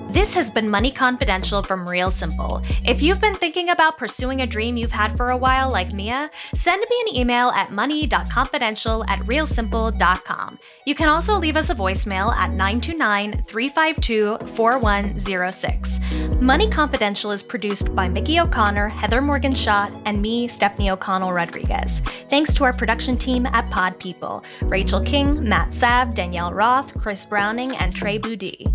This 0.10 0.34
has 0.34 0.50
been 0.50 0.70
Money 0.70 0.90
Confidential 0.90 1.62
from 1.62 1.88
Real 1.88 2.10
Simple. 2.10 2.62
If 2.86 3.02
you've 3.02 3.20
been 3.20 3.36
thinking 3.36 3.70
about 3.70 3.98
pursuing 3.98 4.42
a 4.42 4.48
dream 4.48 4.78
you've 4.78 4.90
had 4.90 5.16
for 5.18 5.30
a 5.32 5.38
while, 5.38 5.70
like 5.70 5.92
Mia, 5.92 6.32
send 6.56 6.84
me 6.90 7.02
an 7.02 7.16
email 7.18 7.50
at 7.50 7.72
money.confidential 7.72 9.04
at 9.10 9.20
realsimple.com. 9.20 10.60
You 10.86 10.96
can 10.96 11.10
also 11.10 11.38
leave 11.38 11.58
us 11.58 11.70
a 11.70 11.76
voicemail 11.76 12.34
at 12.34 12.52
929 12.52 13.44
352 13.48 14.38
4106. 14.56 16.00
Money 16.42 16.70
Confidential 16.70 17.32
is 17.32 17.44
produced 17.44 17.94
by 17.94 18.08
Mickey 18.08 18.40
O'Connor, 18.40 18.88
Heather 18.88 19.22
Morgan 19.22 19.54
Shott, 19.54 20.02
and 20.06 20.22
me, 20.22 20.48
Stephanie 20.48 20.90
O'Connell 20.90 21.34
Rodriguez. 21.34 22.00
Thanks 22.30 22.54
to 22.54 22.64
our 22.64 22.74
production 22.74 23.18
team 23.18 23.46
at 23.46 23.70
Pod 23.70 24.00
People 24.00 24.44
Rachel 24.64 25.02
King, 25.04 25.48
Matt 25.48 25.74
Sav, 25.74 26.16
Danielle 26.16 26.54
Roth, 26.54 26.98
Chris 26.98 27.26
Browning, 27.26 27.76
and 27.76 27.94
Trey 27.94 28.18
Boudi. 28.18 28.66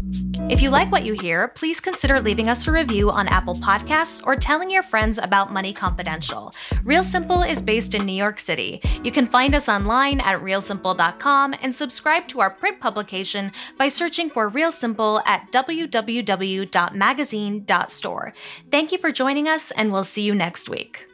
If 0.49 0.61
you 0.61 0.71
like 0.71 0.91
what 0.91 1.05
you 1.05 1.13
hear, 1.15 1.49
please 1.49 1.81
consider 1.81 2.21
leaving 2.21 2.49
us 2.49 2.67
a 2.67 2.73
review 2.73 3.11
on 3.11 3.29
Apple 3.29 3.55
Podcasts 3.55 4.27
or 4.27 4.35
telling 4.37 4.71
your 4.71 4.83
friends 4.83 5.19
about 5.19 5.53
Money 5.53 5.73
Confidential. 5.73 6.53
Real 6.85 7.05
Simple 7.05 7.43
is 7.43 7.63
based 7.63 7.95
in 7.95 8.05
New 8.05 8.13
York 8.13 8.39
City. 8.39 8.81
You 9.03 9.13
can 9.13 9.27
find 9.27 9.55
us 9.55 9.69
online 9.69 10.21
at 10.21 10.41
realsimple.com 10.41 11.55
and 11.63 11.75
subscribe 11.75 12.29
to 12.29 12.41
our 12.41 12.51
print 12.51 12.81
publication 12.81 13.53
by 13.79 13.89
searching 13.89 14.31
for 14.31 14.49
Real 14.49 14.71
Simple 14.71 15.23
at 15.27 15.51
www.magazine.store. 15.53 18.33
Thank 18.71 18.93
you 18.93 18.99
for 18.99 19.13
joining 19.13 19.49
us, 19.49 19.71
and 19.71 19.93
we'll 19.93 20.05
see 20.05 20.23
you 20.23 20.35
next 20.35 20.69
week. 20.69 21.07